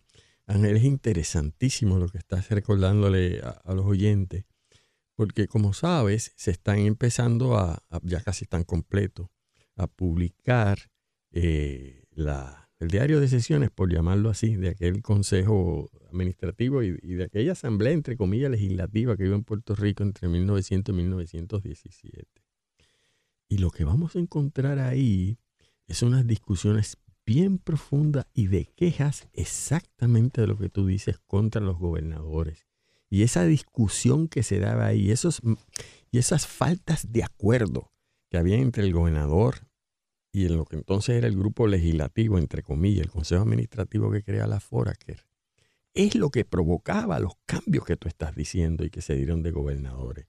[0.49, 4.45] Ángel, es interesantísimo lo que estás recordándole a los oyentes
[5.19, 9.27] porque como sabes, se están empezando a, ya casi están completos,
[9.75, 10.79] a publicar
[11.33, 17.15] eh, la, el diario de sesiones, por llamarlo así, de aquel consejo administrativo y, y,
[17.15, 22.25] de aquella asamblea, entre comillas, legislativa que hubo en Puerto Rico entre 1900 y 1917.
[23.49, 25.41] Y lo que vamos a encontrar ahí
[25.89, 26.97] es unas discusiones
[27.29, 32.67] bien profundas y de quejas exactamente de lo que tú dices contra los gobernadores.
[33.11, 35.43] Y esa discusión que se daba ahí, esos,
[36.11, 37.93] y esas faltas de acuerdo
[38.31, 39.69] que había entre el gobernador
[40.33, 44.23] y en lo que entonces era el grupo legislativo, entre comillas, el consejo administrativo que
[44.23, 45.27] crea la Foraker,
[45.93, 49.51] es lo que provocaba los cambios que tú estás diciendo y que se dieron de
[49.51, 50.25] gobernadores.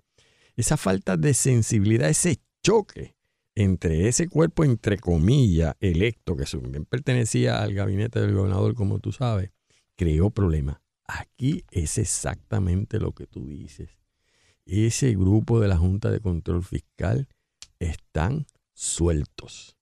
[0.57, 3.15] Esa falta de sensibilidad, ese choque
[3.55, 9.11] entre ese cuerpo, entre comillas, electo, que también pertenecía al gabinete del gobernador, como tú
[9.11, 9.51] sabes,
[9.95, 10.81] creó problemas.
[11.05, 13.89] Aquí es exactamente lo que tú dices.
[14.65, 17.27] Ese grupo de la Junta de Control Fiscal
[17.79, 19.75] están sueltos.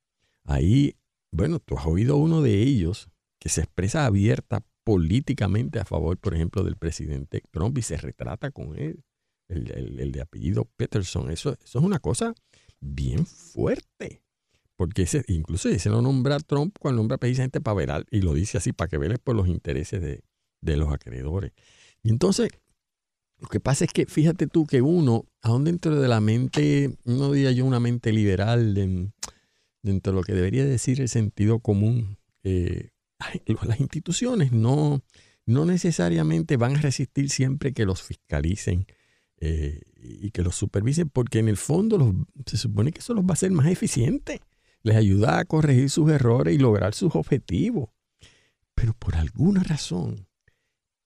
[0.46, 0.96] Ahí,
[1.32, 3.10] bueno, tú has oído uno de ellos
[3.40, 8.52] que se expresa abierta políticamente a favor, por ejemplo, del presidente Trump y se retrata
[8.52, 9.04] con él,
[9.50, 11.30] el, de apellido Peterson.
[11.30, 12.34] Eso, eso es una cosa
[12.80, 14.22] bien fuerte.
[14.76, 18.58] Porque ese, incluso ese lo nombra Trump cuando nombra precisamente para ver, y lo dice
[18.60, 21.52] así, para que veles por los intereses de, los acreedores.
[22.04, 22.50] Y entonces,
[23.40, 27.32] lo que pasa es que fíjate tú que uno, aún dentro de la mente, no
[27.32, 28.76] diría yo una mente liberal,
[29.82, 32.92] dentro de lo que debería decir el sentido común, eh,
[33.64, 35.02] las instituciones no,
[35.46, 38.86] no necesariamente van a resistir siempre que los fiscalicen
[39.40, 43.32] eh, y que los supervisen, porque en el fondo se supone que eso los va
[43.32, 44.40] a hacer más eficientes.
[44.84, 47.90] Les ayuda a corregir sus errores y lograr sus objetivos.
[48.76, 50.28] Pero por alguna razón,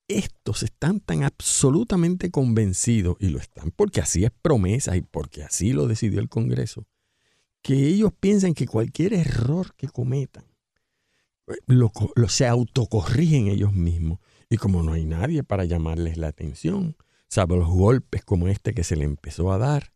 [0.08, 5.74] estos están tan absolutamente convencidos, y lo están porque así es promesa y porque así
[5.74, 6.86] lo decidió el Congreso,
[7.62, 10.46] que ellos piensan que cualquier error que cometan
[11.48, 11.92] eh, lo,
[12.28, 14.20] se autocorrigen ellos mismos.
[14.50, 16.98] Y como no hay nadie para llamarles la atención,
[17.32, 19.94] sabe los golpes como este que se le empezó a dar,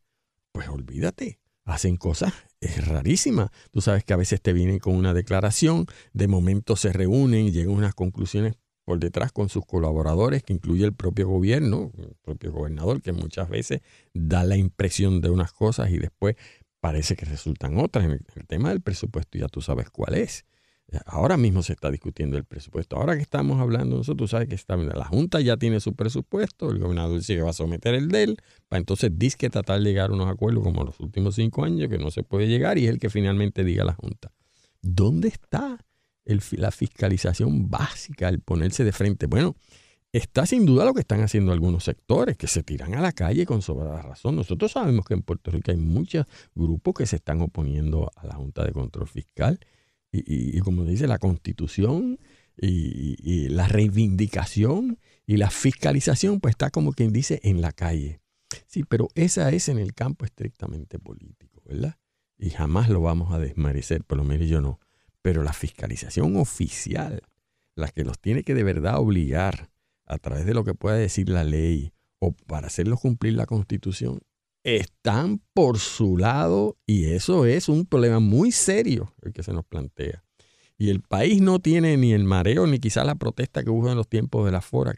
[0.54, 2.34] pues olvídate, hacen cosas
[2.66, 3.52] es rarísimas.
[3.72, 7.52] Tú sabes que a veces te vienen con una declaración, de momento se reúnen y
[7.52, 8.56] llegan unas conclusiones
[8.86, 13.50] por detrás con sus colaboradores, que incluye el propio gobierno, el propio gobernador, que muchas
[13.50, 13.82] veces
[14.14, 16.36] da la impresión de unas cosas y después
[16.82, 18.06] parece que resultan otras.
[18.06, 20.46] En el, tema del presupuesto ya tú sabes cuál es.
[21.06, 22.96] Ahora mismo se está discutiendo el presupuesto.
[22.96, 26.80] Ahora que estamos hablando nosotros, sabes que está, la Junta ya tiene su presupuesto, el
[26.80, 29.86] gobernador dice que va a someter el de él, para entonces dice que tratar de
[29.86, 32.86] llegar a unos acuerdos como los últimos cinco años, que no se puede llegar, y
[32.86, 34.32] es el que finalmente diga la Junta.
[34.82, 35.80] ¿Dónde está
[36.26, 39.26] la fiscalización básica, el ponerse de frente?
[39.26, 39.56] Bueno,
[40.12, 43.46] está sin duda lo que están haciendo algunos sectores, que se tiran a la calle
[43.48, 44.36] con sobrada razón.
[44.36, 48.36] Nosotros sabemos que en Puerto Rico hay muchos grupos que se están oponiendo a la
[48.36, 49.60] Junta de Control Fiscal
[50.26, 52.20] y, como dice la constitución
[52.58, 58.22] y, la reivindicación y la fiscalización, pues está como quien dice en la calle.
[58.68, 61.98] Sí, pero esa es en el campo estrictamente político, ¿verdad?
[62.38, 64.80] Y jamás lo vamos a desmerecer, por lo menos yo no.
[65.22, 67.22] Pero la fiscalización oficial,
[67.76, 69.70] la que los tiene que de verdad obligar
[70.06, 74.20] a través de lo que pueda decir la ley o para hacerlos cumplir la constitución,
[74.66, 79.64] están por su lado y eso es un problema muy serio el que se nos
[79.64, 80.24] plantea.
[80.78, 83.96] Y el país no tiene ni el mareo ni quizás la protesta que hubo en
[83.96, 84.96] los tiempos de la Fora,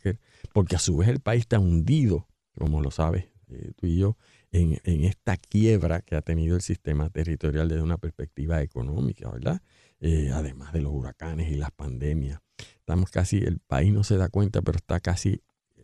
[0.54, 4.18] porque a su vez el país está hundido, como lo sabes eh, tú y yo,
[4.52, 9.62] en, esta quiebra que ha tenido el sistema territorial desde una perspectiva económica, ¿verdad?
[10.00, 12.40] Eh, además de los huracanes y las pandemias.
[12.80, 15.42] Estamos casi, el país no se da cuenta, pero está casi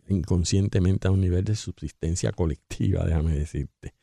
[0.08, 3.94] inconscientemente a un nivel de subsistencia colectiva, déjame decirte.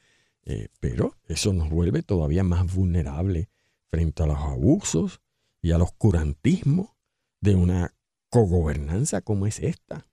[0.43, 3.47] Eh, pero eso nos vuelve todavía más vulnerables
[3.89, 5.21] frente a los abusos
[5.61, 6.97] y al oscurantismo
[7.41, 7.93] de una
[8.29, 10.07] cogobernanza como es esta.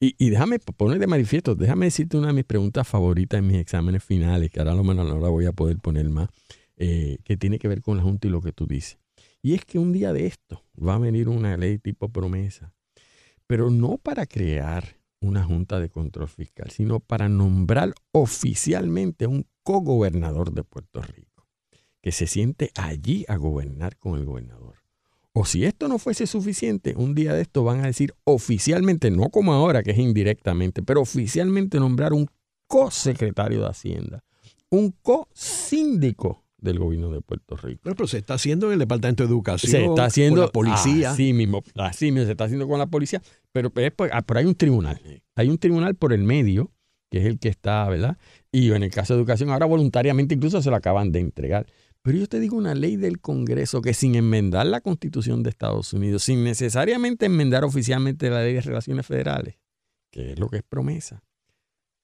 [0.00, 4.04] Y, déjame poner de manifiesto, déjame decirte una de mis preguntas favoritas en mis exámenes
[4.04, 6.28] finales, que ahora lo menos no la voy a poder poner más,
[6.76, 8.98] eh, que tiene que ver con la Junta y lo que tú dices.
[9.40, 12.73] Y es que un día de esto va a venir una ley tipo promesa
[13.46, 20.52] pero no para crear una junta de control fiscal, sino para nombrar oficialmente un cogobernador
[20.52, 21.46] de Puerto Rico,
[22.00, 24.76] que se siente allí a gobernar con el gobernador.
[25.32, 29.30] O si esto no fuese suficiente, un día de esto van a decir oficialmente, no
[29.30, 32.28] como ahora que es indirectamente, pero oficialmente nombrar un
[32.68, 34.24] co-secretario de Hacienda,
[34.70, 37.82] un co-síndico del gobierno de Puerto Rico.
[37.84, 41.10] Pero, se está haciendo en el Departamento de Educación, se está haciendo, con la policía.
[41.12, 43.72] Así mismo, así mismo se está haciendo con la policía, pero,
[44.12, 45.00] ah, pero, hay un tribunal.
[45.36, 46.72] Hay un tribunal por el medio,
[47.10, 48.18] que es el que está, ¿verdad?
[48.50, 51.66] Y en el caso de educación, ahora voluntariamente incluso se lo acaban de entregar.
[52.02, 55.92] Pero yo te digo una ley del Congreso que sin enmendar la Constitución de Estados
[55.92, 59.56] Unidos, sin necesariamente enmendar oficialmente la ley de relaciones federales,
[60.10, 61.22] que es lo que es promesa,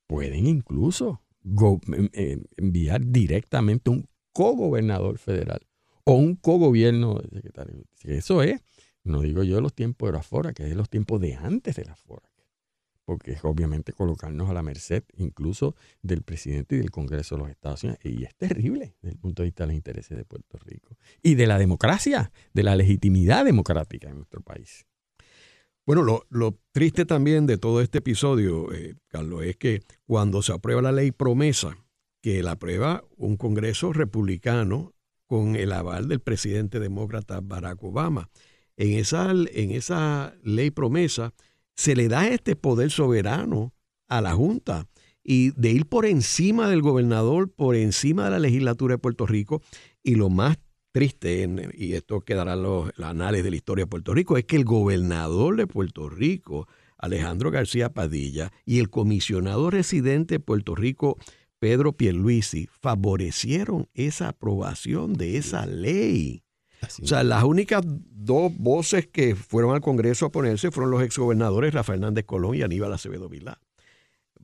[0.07, 5.61] pueden incluso em, em, enviar directamente un cogobernador federal
[6.05, 7.85] o un cogobierno de secretario.
[8.05, 8.61] Eso es,
[9.05, 11.77] no digo yo de los tiempos de la FORA, que es los tiempos de antes
[11.77, 12.31] de la FORA
[13.11, 17.51] porque es obviamente colocarnos a la merced incluso del presidente y del Congreso de los
[17.51, 17.99] Estados Unidos.
[18.05, 21.35] Y es terrible desde el punto de vista de los intereses de Puerto Rico y
[21.35, 24.87] de la democracia, de la legitimidad democrática en nuestro país.
[25.85, 30.81] Bueno, lo, triste también de todo este episodio, eh, Carlos, es que cuando se aprueba
[30.81, 31.77] la ley promesa,
[32.21, 34.95] que la aprueba un Congreso republicano
[35.27, 38.31] con el aval del presidente demócrata Barack Obama,
[38.77, 41.35] en esa, en esa ley promesa,
[41.75, 43.73] se le da este poder soberano
[44.09, 44.89] a la Junta
[45.23, 49.63] y de ir por encima del gobernador, por encima de la legislatura de Puerto Rico.
[50.03, 50.59] Y lo más
[50.93, 54.57] triste, y esto quedará en los, anales de la historia de Puerto Rico, es que
[54.57, 56.69] el gobernador de Puerto Rico,
[56.99, 61.17] Alejandro García Padilla, y el comisionado residente de Puerto Rico,
[61.61, 66.43] Pedro Pierluisi, favorecieron esa aprobación de esa ley
[67.03, 71.75] o sea, las únicas dos voces que fueron al Congreso a ponerse fueron los exgobernadores
[71.75, 73.61] Rafael Hernández Colón y Aníbal Acevedo Vilá.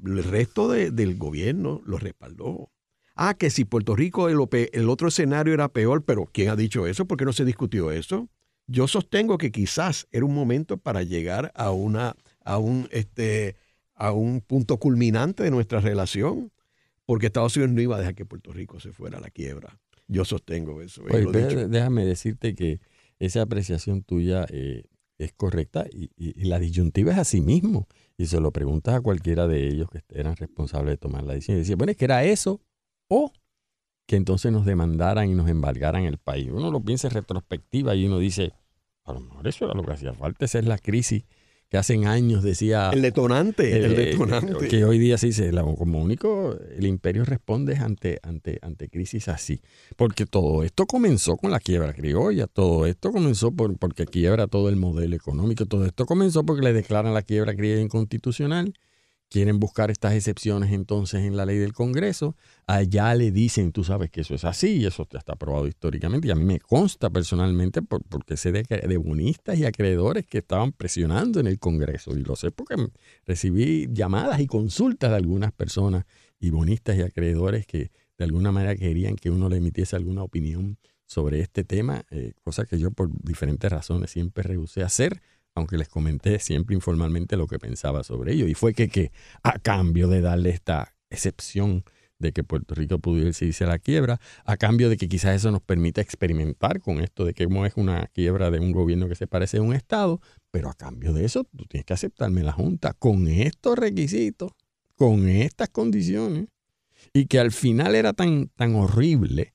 [0.04, 2.70] El resto del gobierno lo respaldó.
[3.14, 4.38] Ah, que si Puerto Rico el,
[4.72, 7.06] el, otro escenario era peor, pero ¿quién ha dicho eso?
[7.06, 8.28] ¿Por qué no se discutió eso?
[8.66, 12.14] Yo sostengo que quizás era un momento para llegar a una
[12.44, 13.56] a un este
[13.94, 16.52] a un punto culminante de nuestra relación,
[17.06, 19.78] porque Estados Unidos no iba a dejar que Puerto Rico se fuera a la quiebra.
[20.08, 21.02] Yo sostengo eso.
[21.08, 22.80] Eh, déjame decirte que
[23.18, 24.84] esa apreciación tuya eh,
[25.18, 26.10] es correcta y,
[26.44, 27.88] la disyuntiva es así mismo.
[28.18, 31.56] Y se lo preguntas a cualquiera de ellos que eran responsables de tomar la decisión.
[31.56, 32.60] Y decía, bueno, es que era eso
[33.08, 33.32] o
[34.06, 36.48] que entonces nos demandaran y nos embargaran el país.
[36.50, 38.52] Uno lo piensa en retrospectiva y uno dice,
[39.04, 41.24] a lo mejor eso era lo que hacía falta, esa es la crisis
[41.76, 42.88] que hace años decía...
[42.90, 44.68] El detonante, el eh, detonante.
[44.68, 49.60] Que hoy día se dice, como único, el imperio responde ante, ante, ante crisis así.
[49.94, 54.70] Porque todo esto comenzó con la quiebra criolla, todo esto comenzó por, porque quiebra todo
[54.70, 58.72] el modelo económico, todo esto comenzó porque le declaran la quiebra criolla inconstitucional
[59.36, 64.10] quieren buscar estas excepciones entonces en la ley del Congreso, allá le dicen, tú sabes
[64.10, 67.82] que eso es así, y eso está aprobado históricamente, y a mí me consta personalmente
[67.82, 72.34] porque sé de, de bonistas y acreedores que estaban presionando en el Congreso, y lo
[72.34, 72.76] sé porque
[73.26, 76.06] recibí llamadas y consultas de algunas personas
[76.40, 80.78] y bonistas y acreedores que de alguna manera querían que uno le emitiese alguna opinión
[81.04, 85.20] sobre este tema, eh, cosa que yo por diferentes razones siempre rehusé hacer,
[85.56, 88.46] aunque les comenté siempre informalmente lo que pensaba sobre ello.
[88.46, 89.10] Y fue que, que
[89.42, 91.82] a cambio de darle esta excepción
[92.18, 95.62] de que Puerto Rico pudiese irse la quiebra, a cambio de que quizás eso nos
[95.62, 99.58] permita experimentar con esto de que es una quiebra de un gobierno que se parece
[99.58, 103.26] a un Estado, pero a cambio de eso tú tienes que aceptarme la Junta con
[103.28, 104.52] estos requisitos,
[104.94, 106.48] con estas condiciones,
[107.12, 109.54] y que al final era tan, tan horrible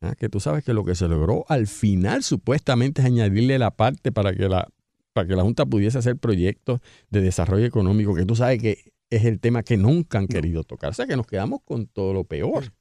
[0.00, 0.14] ¿ah?
[0.16, 4.12] que tú sabes que lo que se logró al final supuestamente es añadirle la parte
[4.12, 4.68] para que la
[5.16, 9.24] para que la Junta pudiese hacer proyectos de desarrollo económico, que tú sabes que es
[9.24, 10.90] el tema que nunca han querido tocar.
[10.90, 12.74] O sea, que nos quedamos con todo lo peor.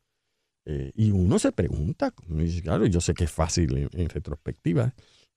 [0.65, 2.13] Eh, y uno se pregunta,
[2.61, 4.93] claro, yo sé que es fácil en, retrospectiva,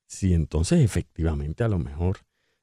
[0.08, 2.18] si entonces efectivamente a lo mejor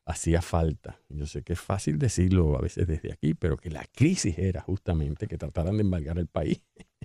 [0.05, 0.99] hacía falta.
[1.07, 4.59] Yo sé que es fácil decirlo a veces desde aquí, pero que la crisis era
[4.59, 6.61] justamente que trataran de embargar el país.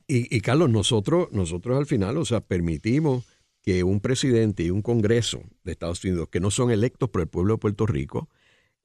[0.09, 3.25] Y, y Carlos, nosotros, nosotros al final, o sea, permitimos
[3.63, 7.29] que un presidente y un Congreso de Estados Unidos que no son electos por el
[7.29, 8.29] pueblo de Puerto Rico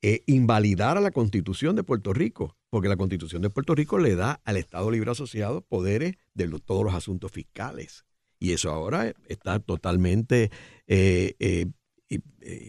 [0.01, 4.39] eh, invalidara la constitución de Puerto Rico, porque la constitución de Puerto Rico le da
[4.43, 8.05] al Estado Libre Asociado poderes de todos los asuntos fiscales.
[8.37, 10.51] Y eso ahora está totalmente
[10.85, 11.67] eh, eh,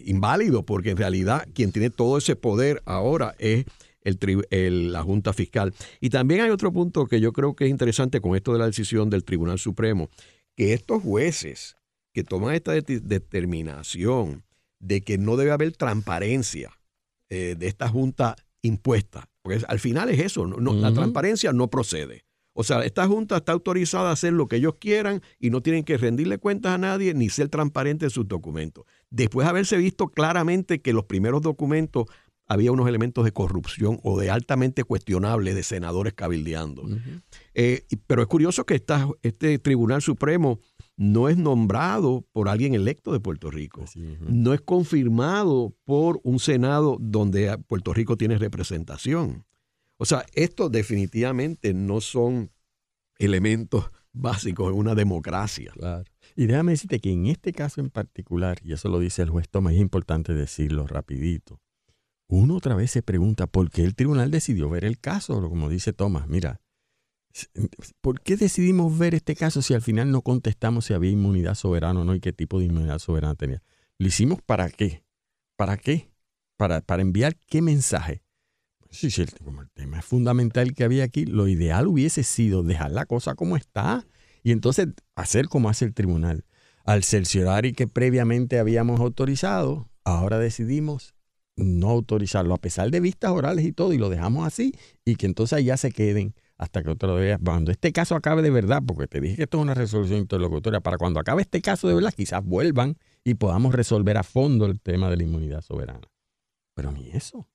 [0.07, 3.67] inválido, porque en realidad quien tiene todo ese poder ahora es
[4.01, 5.75] el, la Junta Fiscal.
[6.01, 8.67] Y también hay otro punto que yo creo que es interesante con esto de la
[8.67, 10.09] decisión del Tribunal Supremo,
[10.55, 11.76] que estos jueces
[12.17, 14.43] que toman esta determinación
[14.79, 16.71] de que no debe haber transparencia
[17.29, 22.25] eh, de esta junta impuesta, porque al final es eso, no, la transparencia no procede.
[22.55, 25.85] O sea, esta junta está autorizada a hacer lo que ellos quieran y no tienen
[25.85, 28.87] que rendirle cuentas a nadie ni ser transparente en sus documentos.
[29.11, 32.07] Después de haberse visto claramente que los primeros documentos
[32.47, 36.89] había unos elementos de corrupción o de altamente cuestionables de senadores cabildeando.
[37.53, 38.83] Eh, pero es curioso que
[39.23, 40.61] este Tribunal Supremo
[40.97, 43.85] no es nombrado por alguien electo de Puerto Rico,
[44.21, 49.45] no es confirmado por un Senado donde Puerto Rico tiene representación.
[49.99, 52.51] O sea, estos definitivamente no son
[53.19, 55.73] elementos básicos en una democracia.
[55.73, 56.05] Claro.
[56.35, 59.49] Y déjame decirte que en este caso en particular, y eso lo dice el juez
[59.49, 61.61] Thomas, es importante decirlo rapidito,
[62.29, 65.93] uno otra vez se pregunta por qué el tribunal decidió ver el caso, como dice
[65.93, 66.61] Thomas, mira,
[68.01, 72.01] ¿por qué decidimos ver este caso si al final no contestamos si había inmunidad soberana
[72.01, 73.63] o no y qué tipo de inmunidad soberana tenía?
[73.99, 75.05] ¿Lo hicimos para qué?
[75.57, 76.11] ¿Para qué?
[76.57, 78.23] ¿Para, para enviar qué mensaje?
[78.91, 82.93] Sí, sí, como el tema es fundamental que había aquí, lo ideal hubiese sido dejar
[82.93, 84.07] la cosa como está
[84.43, 86.45] y entonces hacer como hace el tribunal.
[86.85, 91.15] Al cerciorar y que previamente habíamos autorizado, ahora decidimos
[91.57, 94.75] no autorizarlo a pesar de vistas orales y todo y lo dejamos así
[95.05, 98.51] y que entonces ya se queden hasta que otro día, cuando este caso acabe de
[98.51, 101.87] verdad, porque te dije que esto es una resolución interlocutoria, para cuando acabe este caso
[101.89, 106.09] de verdad, quizás vuelvan y podamos resolver a fondo el tema de la inmunidad soberana.
[106.75, 107.49] Pero ni eso.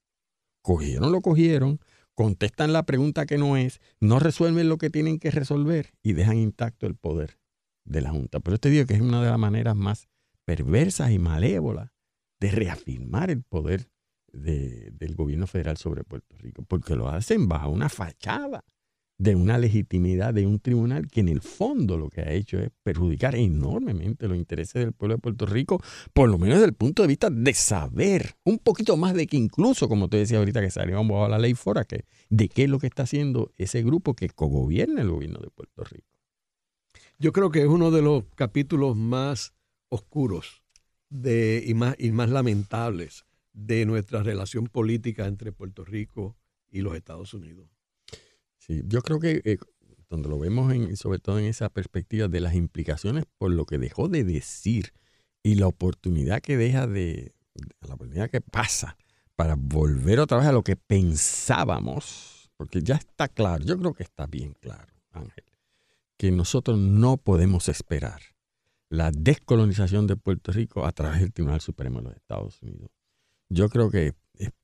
[0.61, 1.79] Cogieron, lo cogieron,
[2.13, 6.37] contestan la pregunta que no es, no resuelven lo que tienen que resolver y dejan
[6.37, 7.39] intacto el poder
[7.83, 8.39] de la Junta.
[8.39, 10.07] Pero te digo que es una de las maneras más
[10.45, 11.89] perversas y malévolas
[12.39, 13.89] de reafirmar el poder
[14.31, 18.63] del gobierno federal sobre Puerto Rico, porque lo hacen bajo una fachada
[19.21, 22.71] de una legitimidad de un tribunal que en el fondo lo que ha hecho es
[22.81, 25.79] perjudicar enormemente los intereses del pueblo de Puerto Rico,
[26.11, 29.37] por lo menos desde el punto de vista de saber un poquito más de que
[29.37, 32.69] incluso, como te decía ahorita que salió a la ley fuera, que de qué es
[32.71, 36.17] lo que está haciendo ese grupo que cogobierna el gobierno de Puerto Rico.
[37.19, 39.53] Yo creo que es uno de los capítulos más
[39.89, 40.63] oscuros
[41.11, 46.35] de, y, más, y más lamentables de nuestra relación política entre Puerto Rico
[46.71, 47.80] y los Estados Unidos.
[48.61, 49.57] Sí, yo creo que eh,
[50.07, 53.79] donde lo vemos en, sobre todo en esa perspectiva de las implicaciones por lo que
[53.79, 54.93] dejó de decir
[55.41, 57.33] y la oportunidad que deja de,
[57.81, 58.97] la oportunidad que pasa
[59.35, 64.03] para volver otra vez a lo que pensábamos, porque ya está claro, yo creo que
[64.03, 65.45] está bien claro, Ángel,
[66.15, 68.21] que nosotros no podemos esperar
[68.89, 72.91] la descolonización de Puerto Rico a través del Tribunal Supremo de los Estados Unidos.
[73.49, 74.13] Yo creo que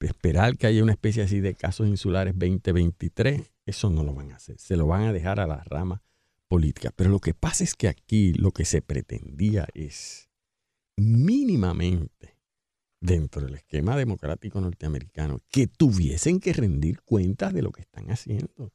[0.02, 4.38] esperar que haya una especie así de casos insulares 2023 eso no lo van a
[4.38, 4.58] hacer.
[4.60, 6.02] Se lo van a dejar a la rama
[6.48, 6.92] política.
[6.96, 10.30] Pero lo que pasa es que aquí lo que se pretendía es
[10.96, 12.38] mínimamente
[13.00, 18.72] dentro del esquema democrático norteamericano que tuviesen que rendir cuentas de lo que están haciendo.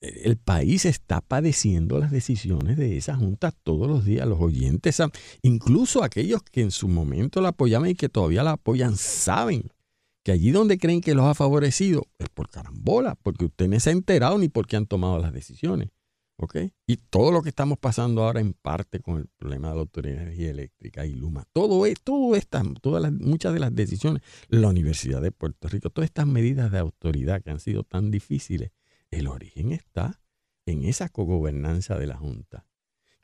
[0.00, 4.26] El, país está padeciendo las decisiones de esa junta todos los días.
[4.26, 5.02] Los oyentes,
[5.42, 9.70] incluso aquellos que en su momento la apoyaban y que todavía la apoyan, saben
[10.24, 13.90] que allí donde creen que los ha favorecido es por carambola, porque usted no se
[13.90, 15.90] ha enterado ni por qué han tomado las decisiones.
[16.36, 16.56] ¿Ok?
[16.88, 20.16] Y todo lo que estamos pasando ahora en parte con el problema de la Autoridad
[20.16, 24.20] de Energía Eléctrica y Luma, todo, es, todo estas, todas las, muchas de las decisiones,
[24.48, 28.72] la Universidad de Puerto Rico, todas estas medidas de autoridad que han sido tan difíciles,
[29.12, 30.20] el origen está
[30.66, 32.66] en esa cogobernanza de la Junta,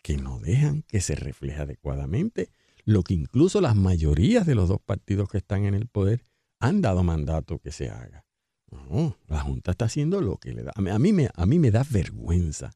[0.02, 2.52] que no dejan que se refleje adecuadamente
[2.84, 6.29] lo que incluso las mayorías de los dos partidos que están en el poder
[6.60, 8.24] han dado mandato que se haga.
[8.70, 10.72] No, la Junta está haciendo lo que le da.
[10.76, 12.70] A mí, me, da vergüenza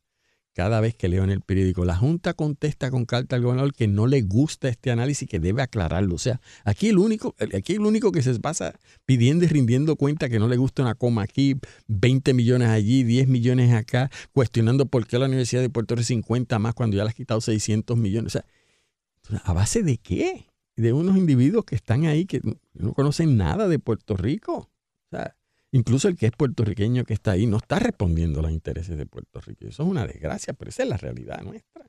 [0.53, 3.89] cada vez que leo en el periódico, la Junta contesta con carta al gobernador que
[3.89, 6.15] no le gusta este análisis que debe aclararlo.
[6.15, 8.75] O sea, aquí el único, aquí el único que se pasa
[9.05, 11.57] pidiendo y rindiendo cuenta que no le gusta una coma aquí,
[11.89, 16.09] 20 millones allí, 10 millones acá, cuestionando por qué la Universidad de Puerto Rico es
[16.09, 18.37] 50 más cuando ya le has quitado 600 millones.
[18.37, 20.47] O sea, ¿a base de qué?
[20.77, 22.41] De unos individuos que están ahí que
[22.75, 24.55] no conocen nada de Puerto Rico.
[24.57, 25.37] O sea,
[25.73, 29.07] incluso el que es puertorriqueño que está ahí no está respondiendo a los intereses de
[29.07, 29.67] Puerto Rico.
[29.67, 31.85] Eso es una desgracia, pero esa es la realidad nuestra.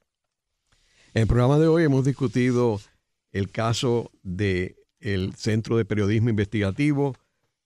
[1.14, 2.80] En el programa de hoy hemos discutido
[3.32, 4.76] el caso del
[5.36, 7.16] Centro de Periodismo Investigativo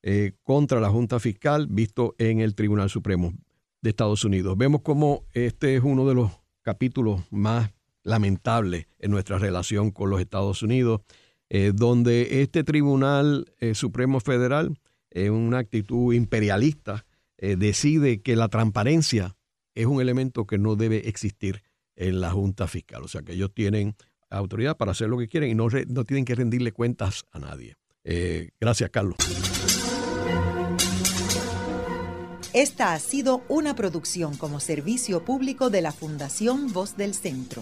[0.02, 3.34] eh, contra la Junta Fiscal visto en el Tribunal Supremo
[3.82, 4.58] de Estados Unidos.
[4.58, 7.72] Vemos cómo este es uno de los capítulos más
[8.10, 11.02] lamentable en nuestra relación con los Estados Unidos,
[11.50, 14.78] eh, donde este Tribunal eh, Supremo Federal,
[15.12, 17.06] en una actitud imperialista,
[17.38, 19.36] eh, decide que la transparencia
[19.74, 21.64] es un elemento que no debe existir
[21.96, 23.04] en la Junta Fiscal.
[23.04, 23.96] O sea, que ellos tienen
[24.30, 27.76] autoridad para hacer lo que quieren y no, no tienen que rendirle cuentas a nadie.
[28.60, 29.18] gracias, Carlos.
[32.54, 37.62] Esta ha sido una producción como servicio público de la Fundación Voz del Centro.